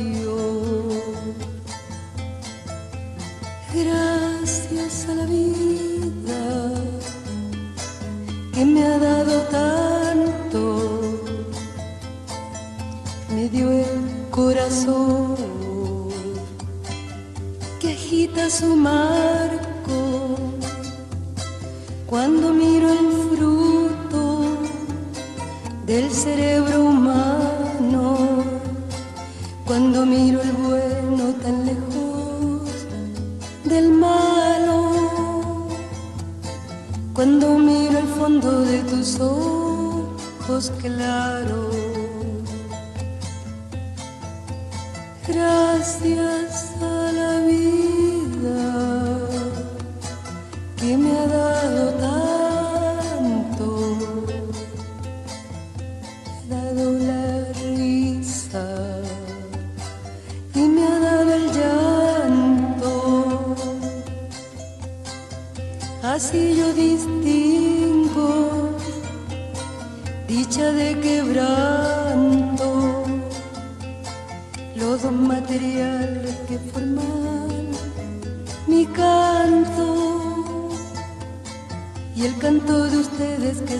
Gracias 3.83 5.07
a 5.09 5.15
la 5.15 5.25
vida 5.25 6.41
que 8.53 8.63
me 8.63 8.83
ha 8.83 8.97
dado 8.99 9.41
tanto, 9.59 11.19
me 13.33 13.49
dio 13.49 13.71
el 13.71 14.29
corazón 14.29 15.35
que 17.79 17.93
agita 17.93 18.49
su 18.49 18.75
marco. 18.75 20.37
Cuando 22.05 22.53
miro 22.53 22.87
el 23.01 23.09
fruto 23.29 24.23
del 25.87 26.11
cerebro 26.11 26.70
claros. 40.69 41.60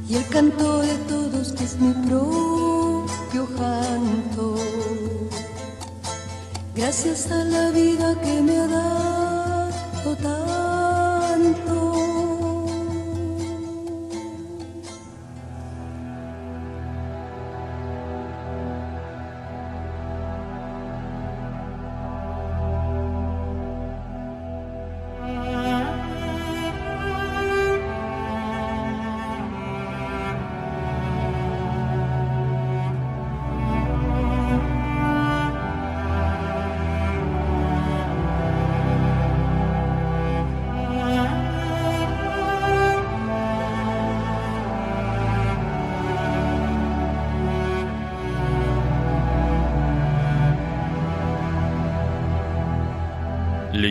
y 0.10 0.16
el 0.16 0.28
canto 0.30 0.80
de 0.80 0.96
todos 1.10 1.52
que 1.52 1.64
es 1.64 1.80
mi 1.80 1.94
propio 2.08 3.46
canto. 3.56 4.56
Gracias 6.76 7.30
a 7.30 7.44
la 7.44 7.70
vida 7.70 8.20
que 8.22 8.42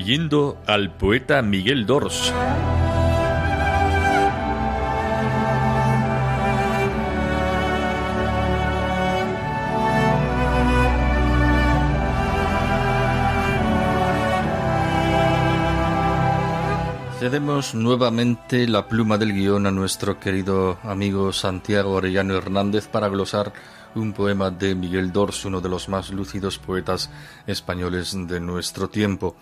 Leyendo 0.05 0.59
al 0.67 0.91
poeta 0.91 1.41
Miguel 1.41 1.87
Dors. 1.87 2.31
Cedemos 17.19 17.75
nuevamente 17.75 18.69
la 18.69 18.87
pluma 18.87 19.17
del 19.17 19.33
guion 19.33 19.67
a 19.67 19.71
nuestro 19.71 20.21
querido 20.21 20.77
amigo 20.83 21.33
Santiago 21.33 21.93
Orellano 21.93 22.35
Hernández 22.35 22.89
para 22.89 23.09
glosar 23.09 23.55
un 23.95 24.13
poema 24.13 24.51
de 24.51 24.75
Miguel 24.75 25.13
Dors, 25.13 25.47
uno 25.47 25.63
de 25.63 25.71
los 25.71 25.89
más 25.89 26.11
lúcidos 26.11 26.59
poetas 26.59 27.09
españoles 27.47 28.15
de 28.15 28.39
nuestro 28.41 28.91
tiempo. 28.91 29.35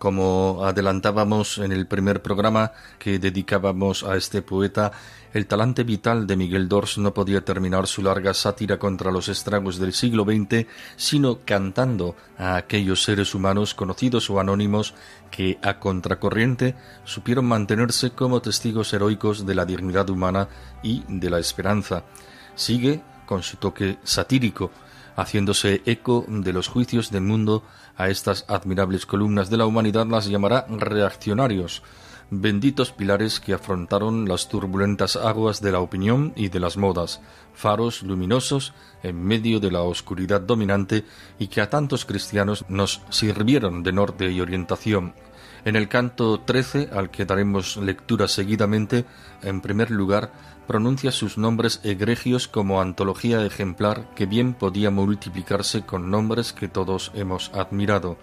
Como 0.00 0.64
adelantábamos 0.64 1.58
en 1.58 1.72
el 1.72 1.86
primer 1.86 2.22
programa 2.22 2.72
que 2.98 3.18
dedicábamos 3.18 4.02
a 4.02 4.16
este 4.16 4.40
poeta, 4.40 4.92
el 5.34 5.46
talante 5.46 5.84
vital 5.84 6.26
de 6.26 6.36
Miguel 6.36 6.70
Dors 6.70 6.96
no 6.96 7.12
podía 7.12 7.44
terminar 7.44 7.86
su 7.86 8.00
larga 8.00 8.32
sátira 8.32 8.78
contra 8.78 9.12
los 9.12 9.28
estragos 9.28 9.78
del 9.78 9.92
siglo 9.92 10.24
XX, 10.24 10.66
sino 10.96 11.40
cantando 11.44 12.16
a 12.38 12.56
aquellos 12.56 13.02
seres 13.02 13.34
humanos 13.34 13.74
conocidos 13.74 14.30
o 14.30 14.40
anónimos 14.40 14.94
que, 15.30 15.58
a 15.60 15.78
contracorriente, 15.78 16.76
supieron 17.04 17.44
mantenerse 17.44 18.12
como 18.12 18.40
testigos 18.40 18.94
heroicos 18.94 19.44
de 19.44 19.54
la 19.54 19.66
dignidad 19.66 20.08
humana 20.08 20.48
y 20.82 21.02
de 21.08 21.28
la 21.28 21.40
esperanza. 21.40 22.04
Sigue 22.54 23.02
con 23.26 23.42
su 23.42 23.58
toque 23.58 23.98
satírico, 24.02 24.70
haciéndose 25.14 25.82
eco 25.84 26.24
de 26.26 26.54
los 26.54 26.68
juicios 26.68 27.10
del 27.10 27.24
mundo 27.24 27.64
a 28.00 28.08
estas 28.08 28.46
admirables 28.48 29.04
columnas 29.04 29.50
de 29.50 29.58
la 29.58 29.66
humanidad 29.66 30.06
las 30.06 30.24
llamará 30.24 30.64
reaccionarios, 30.70 31.82
benditos 32.30 32.92
pilares 32.92 33.40
que 33.40 33.52
afrontaron 33.52 34.26
las 34.26 34.48
turbulentas 34.48 35.16
aguas 35.16 35.60
de 35.60 35.72
la 35.72 35.80
opinión 35.80 36.32
y 36.34 36.48
de 36.48 36.60
las 36.60 36.78
modas, 36.78 37.20
faros 37.52 38.02
luminosos 38.02 38.72
en 39.02 39.22
medio 39.22 39.60
de 39.60 39.70
la 39.70 39.82
oscuridad 39.82 40.40
dominante 40.40 41.04
y 41.38 41.48
que 41.48 41.60
a 41.60 41.68
tantos 41.68 42.06
cristianos 42.06 42.64
nos 42.70 43.02
sirvieron 43.10 43.82
de 43.82 43.92
norte 43.92 44.30
y 44.30 44.40
orientación. 44.40 45.12
En 45.66 45.76
el 45.76 45.88
canto 45.88 46.40
13, 46.40 46.88
al 46.94 47.10
que 47.10 47.26
daremos 47.26 47.76
lectura 47.76 48.28
seguidamente, 48.28 49.04
en 49.42 49.60
primer 49.60 49.90
lugar, 49.90 50.32
pronuncia 50.70 51.10
sus 51.10 51.36
nombres 51.36 51.80
egregios 51.82 52.46
como 52.46 52.80
antología 52.80 53.44
ejemplar 53.44 54.08
que 54.14 54.24
bien 54.24 54.54
podía 54.54 54.92
multiplicarse 54.92 55.84
con 55.84 56.12
nombres 56.12 56.52
que 56.52 56.68
todos 56.68 57.10
hemos 57.16 57.50
admirado. 57.54 58.18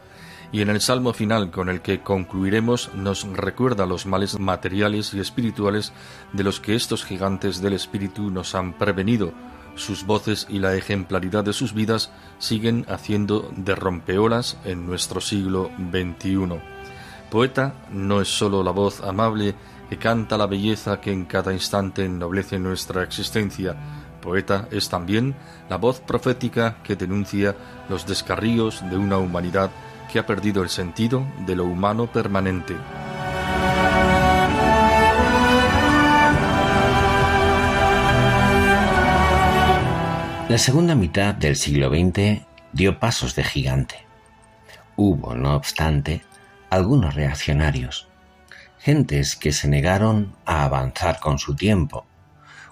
Y 0.53 0.61
en 0.61 0.69
el 0.69 0.79
salmo 0.79 1.11
final 1.11 1.51
con 1.51 1.67
el 1.67 1.81
que 1.81 1.99
concluiremos 1.99 2.89
nos 2.95 3.27
recuerda 3.27 3.85
los 3.85 4.05
males 4.05 4.39
materiales 4.39 5.13
y 5.13 5.19
espirituales 5.19 5.91
de 6.31 6.45
los 6.45 6.61
que 6.61 6.75
estos 6.75 7.03
gigantes 7.03 7.61
del 7.61 7.73
espíritu 7.73 8.31
nos 8.31 8.55
han 8.55 8.71
prevenido. 8.71 9.33
Sus 9.75 10.05
voces 10.05 10.47
y 10.49 10.59
la 10.59 10.73
ejemplaridad 10.73 11.43
de 11.43 11.51
sus 11.51 11.73
vidas 11.73 12.11
siguen 12.39 12.85
haciendo 12.87 13.51
de 13.57 13.75
rompeolas 13.75 14.57
en 14.63 14.85
nuestro 14.85 15.19
siglo 15.19 15.69
XXI. 15.91 16.61
Poeta 17.29 17.73
no 17.91 18.21
es 18.21 18.29
sólo 18.29 18.63
la 18.63 18.71
voz 18.71 19.01
amable 19.01 19.53
que 19.89 19.97
canta 19.97 20.37
la 20.37 20.47
belleza 20.47 20.99
que 20.99 21.11
en 21.11 21.25
cada 21.25 21.53
instante 21.53 22.05
ennoblece 22.05 22.59
nuestra 22.59 23.03
existencia. 23.03 23.75
Poeta 24.21 24.67
es 24.71 24.89
también 24.89 25.35
la 25.69 25.77
voz 25.77 25.99
profética 25.99 26.77
que 26.83 26.95
denuncia 26.95 27.55
los 27.89 28.05
descarríos 28.05 28.83
de 28.89 28.97
una 28.97 29.17
humanidad 29.17 29.71
que 30.11 30.19
ha 30.19 30.25
perdido 30.25 30.63
el 30.63 30.69
sentido 30.69 31.25
de 31.45 31.55
lo 31.55 31.65
humano 31.65 32.07
permanente. 32.07 32.75
La 40.49 40.57
segunda 40.57 40.95
mitad 40.95 41.35
del 41.35 41.57
siglo 41.57 41.89
XX 41.89 42.45
dio 42.71 42.99
pasos 42.99 43.35
de 43.35 43.43
gigante. 43.43 44.07
Hubo, 44.95 45.35
no 45.35 45.55
obstante, 45.55 46.23
algunos 46.69 47.15
reaccionarios, 47.15 48.06
gentes 48.79 49.35
que 49.35 49.51
se 49.51 49.67
negaron 49.67 50.35
a 50.45 50.63
avanzar 50.63 51.19
con 51.19 51.39
su 51.39 51.55
tiempo, 51.55 52.05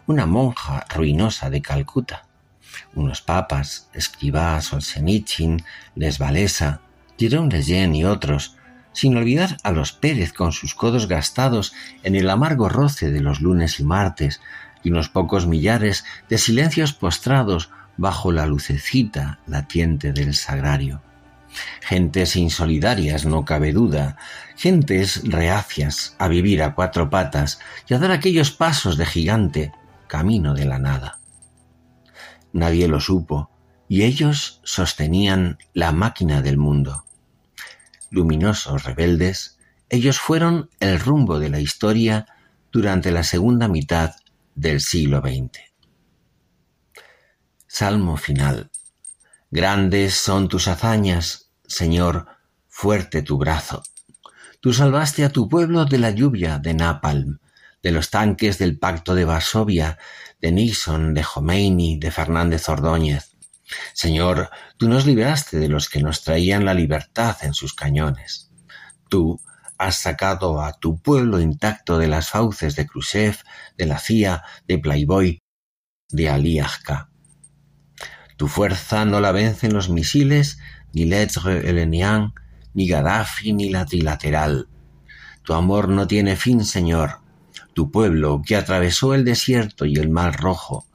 una 0.08 0.26
monja 0.26 0.86
ruinosa 0.94 1.50
de 1.50 1.62
Calcuta, 1.62 2.26
unos 2.94 3.22
papas, 3.22 3.90
Escribá, 3.94 4.62
Solzhenitsyn, 4.62 5.64
Les 5.96 6.20
Valesa, 6.20 6.82
Jerome 7.18 7.52
Lejeune 7.52 7.98
y 7.98 8.06
otros, 8.06 8.58
sin 8.92 9.18
olvidar 9.18 9.58
a 9.64 9.72
los 9.72 9.92
Pérez 9.92 10.32
con 10.32 10.52
sus 10.52 10.76
codos 10.76 11.08
gastados 11.08 11.74
en 12.04 12.16
el 12.16 12.30
amargo 12.30 12.70
roce 12.70 13.12
de 13.12 13.22
los 13.22 13.42
lunes 13.42 13.80
y 13.80 13.84
martes, 13.84 14.42
y 14.84 14.92
unos 14.92 15.10
pocos 15.10 15.48
millares 15.48 16.06
de 16.30 16.38
silencios 16.38 16.94
postrados 16.94 17.72
bajo 17.98 18.32
la 18.32 18.46
lucecita 18.46 19.40
latiente 19.48 20.14
del 20.14 20.36
sagrario. 20.36 21.02
Gentes 21.82 22.36
insolidarias, 22.36 23.26
no 23.26 23.46
cabe 23.46 23.72
duda, 23.72 24.18
gentes 24.56 25.22
reacias 25.24 26.16
a 26.20 26.28
vivir 26.28 26.64
a 26.64 26.76
cuatro 26.76 27.10
patas 27.10 27.60
y 27.88 27.94
a 27.94 28.00
dar 28.00 28.12
aquellos 28.12 28.52
pasos 28.52 28.98
de 28.98 29.06
gigante 29.06 29.72
camino 30.08 30.54
de 30.54 30.66
la 30.66 30.80
nada. 30.80 31.20
Nadie 32.54 32.88
lo 32.88 33.00
supo, 33.00 33.50
y 33.88 34.04
ellos 34.04 34.62
sostenían 34.64 35.60
la 35.74 35.92
máquina 35.92 36.42
del 36.42 36.58
mundo. 36.58 37.06
Luminosos 38.10 38.84
rebeldes, 38.84 39.58
ellos 39.90 40.20
fueron 40.20 40.70
el 40.80 41.00
rumbo 41.00 41.40
de 41.40 41.50
la 41.50 41.60
historia 41.60 42.28
durante 42.72 43.12
la 43.12 43.24
segunda 43.24 43.68
mitad 43.68 44.16
del 44.56 44.82
siglo 44.82 45.20
XX. 45.22 45.60
Salmo 47.68 48.18
final. 48.18 48.72
Grandes 49.52 50.16
son 50.16 50.48
tus 50.48 50.68
hazañas, 50.68 51.45
Señor, 51.68 52.28
fuerte 52.68 53.22
tu 53.22 53.38
brazo. 53.38 53.84
Tú 54.60 54.74
salvaste 54.74 55.24
a 55.24 55.30
tu 55.30 55.48
pueblo 55.50 55.86
de 55.86 55.98
la 55.98 56.12
lluvia 56.12 56.60
de 56.60 56.74
Napalm, 56.74 57.40
de 57.84 57.92
los 57.92 58.10
tanques 58.10 58.58
del 58.58 58.80
Pacto 58.80 59.16
de 59.16 59.26
Varsovia, 59.26 59.98
de 60.42 60.52
Nixon, 60.52 61.14
de 61.14 61.24
Khomeini, 61.24 62.00
de 62.00 62.12
Fernández 62.12 62.68
Ordóñez. 62.70 63.36
Señor, 63.94 64.50
tú 64.78 64.90
nos 64.90 65.06
liberaste 65.06 65.58
de 65.58 65.68
los 65.68 65.90
que 65.90 66.02
nos 66.02 66.24
traían 66.24 66.66
la 66.66 66.74
libertad 66.74 67.38
en 67.42 67.54
sus 67.54 67.74
cañones. 67.74 68.52
Tú 69.10 69.42
has 69.78 69.98
sacado 70.00 70.62
a 70.62 70.74
tu 70.74 71.02
pueblo 71.02 71.40
intacto 71.40 71.98
de 71.98 72.08
las 72.08 72.30
fauces 72.30 72.76
de 72.76 72.86
Khrushchev, 72.86 73.38
de 73.78 73.86
la 73.86 74.00
CIA, 74.00 74.44
de 74.68 74.78
Playboy, 74.78 75.44
de 76.10 76.30
Ali 76.30 76.62
Tu 78.38 78.48
fuerza 78.48 79.06
no 79.06 79.20
la 79.20 79.32
vencen 79.32 79.74
los 79.74 79.90
misiles, 79.90 80.60
ni 80.96 81.06
Lettre 81.06 81.70
Elenian, 81.70 82.34
ni 82.74 82.88
Gaddafi, 82.88 83.54
ni 83.54 83.70
la 83.70 83.86
trilateral. 83.86 84.68
Tu 85.44 85.54
amor 85.54 85.90
no 85.90 86.08
tiene 86.08 86.38
fin, 86.38 86.64
Señor. 86.64 87.20
Tu 87.74 87.92
pueblo, 87.92 88.42
que 88.44 88.56
atravesó 88.56 89.14
el 89.14 89.26
desierto 89.26 89.86
y 89.86 89.96
el 89.98 90.10
mar 90.10 90.40
rojo, 90.40 90.86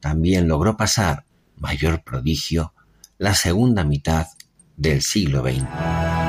también 0.00 0.46
logró 0.46 0.76
pasar, 0.76 1.24
mayor 1.56 2.04
prodigio, 2.04 2.72
la 3.18 3.34
segunda 3.34 3.82
mitad 3.82 4.28
del 4.76 5.02
siglo 5.02 5.42
XX. 5.42 6.27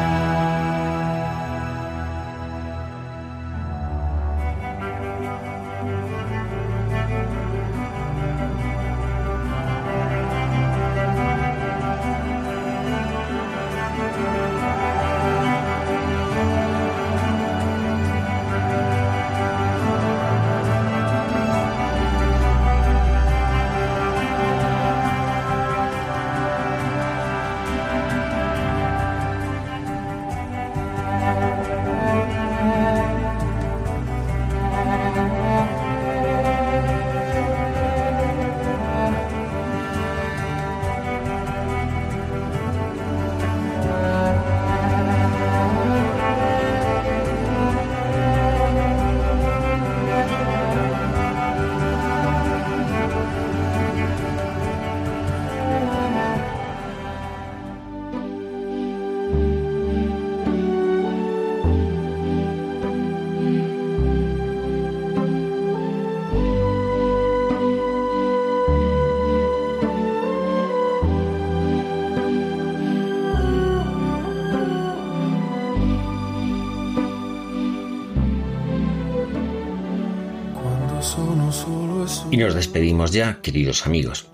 Despedimos 82.69 83.09
ya, 83.09 83.41
queridos 83.41 83.87
amigos. 83.87 84.27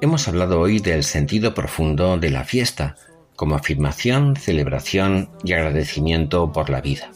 Hemos 0.00 0.28
hablado 0.28 0.60
hoy 0.60 0.78
del 0.78 1.04
sentido 1.04 1.52
profundo 1.52 2.16
de 2.16 2.30
la 2.30 2.42
fiesta, 2.42 2.96
como 3.36 3.54
afirmación, 3.54 4.34
celebración 4.34 5.28
y 5.44 5.52
agradecimiento 5.52 6.52
por 6.52 6.70
la 6.70 6.80
vida. 6.80 7.10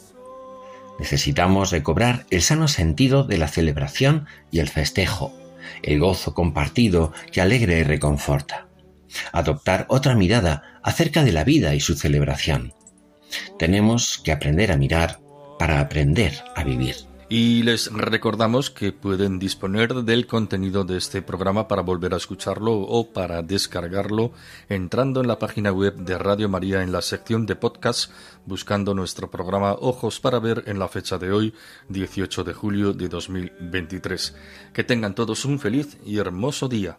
Necesitamos 0.98 1.70
recobrar 1.70 2.26
el 2.28 2.42
sano 2.42 2.68
sentido 2.68 3.24
de 3.24 3.38
la 3.38 3.48
celebración 3.48 4.26
y 4.50 4.58
el 4.58 4.68
festejo, 4.68 5.32
el 5.82 5.98
gozo 5.98 6.34
compartido 6.34 7.14
que 7.32 7.40
alegra 7.40 7.78
y 7.78 7.82
reconforta. 7.82 8.68
Adoptar 9.32 9.86
otra 9.88 10.14
mirada 10.14 10.78
acerca 10.82 11.24
de 11.24 11.32
la 11.32 11.44
vida 11.44 11.74
y 11.74 11.80
su 11.80 11.94
celebración. 11.94 12.74
Tenemos 13.58 14.18
que 14.18 14.32
aprender 14.32 14.72
a 14.72 14.76
mirar 14.76 15.20
para 15.58 15.80
aprender 15.80 16.34
a 16.54 16.64
vivir. 16.64 17.09
Y 17.32 17.62
les 17.62 17.92
recordamos 17.92 18.70
que 18.70 18.90
pueden 18.90 19.38
disponer 19.38 19.94
del 19.94 20.26
contenido 20.26 20.82
de 20.82 20.98
este 20.98 21.22
programa 21.22 21.68
para 21.68 21.80
volver 21.80 22.12
a 22.12 22.16
escucharlo 22.16 22.72
o 22.72 23.12
para 23.12 23.40
descargarlo 23.42 24.32
entrando 24.68 25.20
en 25.20 25.28
la 25.28 25.38
página 25.38 25.70
web 25.70 25.94
de 25.94 26.18
Radio 26.18 26.48
María 26.48 26.82
en 26.82 26.90
la 26.90 27.02
sección 27.02 27.46
de 27.46 27.54
podcast 27.54 28.10
buscando 28.46 28.94
nuestro 28.94 29.30
programa 29.30 29.74
Ojos 29.74 30.18
para 30.18 30.40
ver 30.40 30.64
en 30.66 30.80
la 30.80 30.88
fecha 30.88 31.18
de 31.18 31.30
hoy, 31.30 31.54
18 31.88 32.42
de 32.42 32.52
julio 32.52 32.92
de 32.94 33.08
2023. 33.08 34.34
Que 34.72 34.82
tengan 34.82 35.14
todos 35.14 35.44
un 35.44 35.60
feliz 35.60 35.98
y 36.04 36.18
hermoso 36.18 36.66
día. 36.66 36.98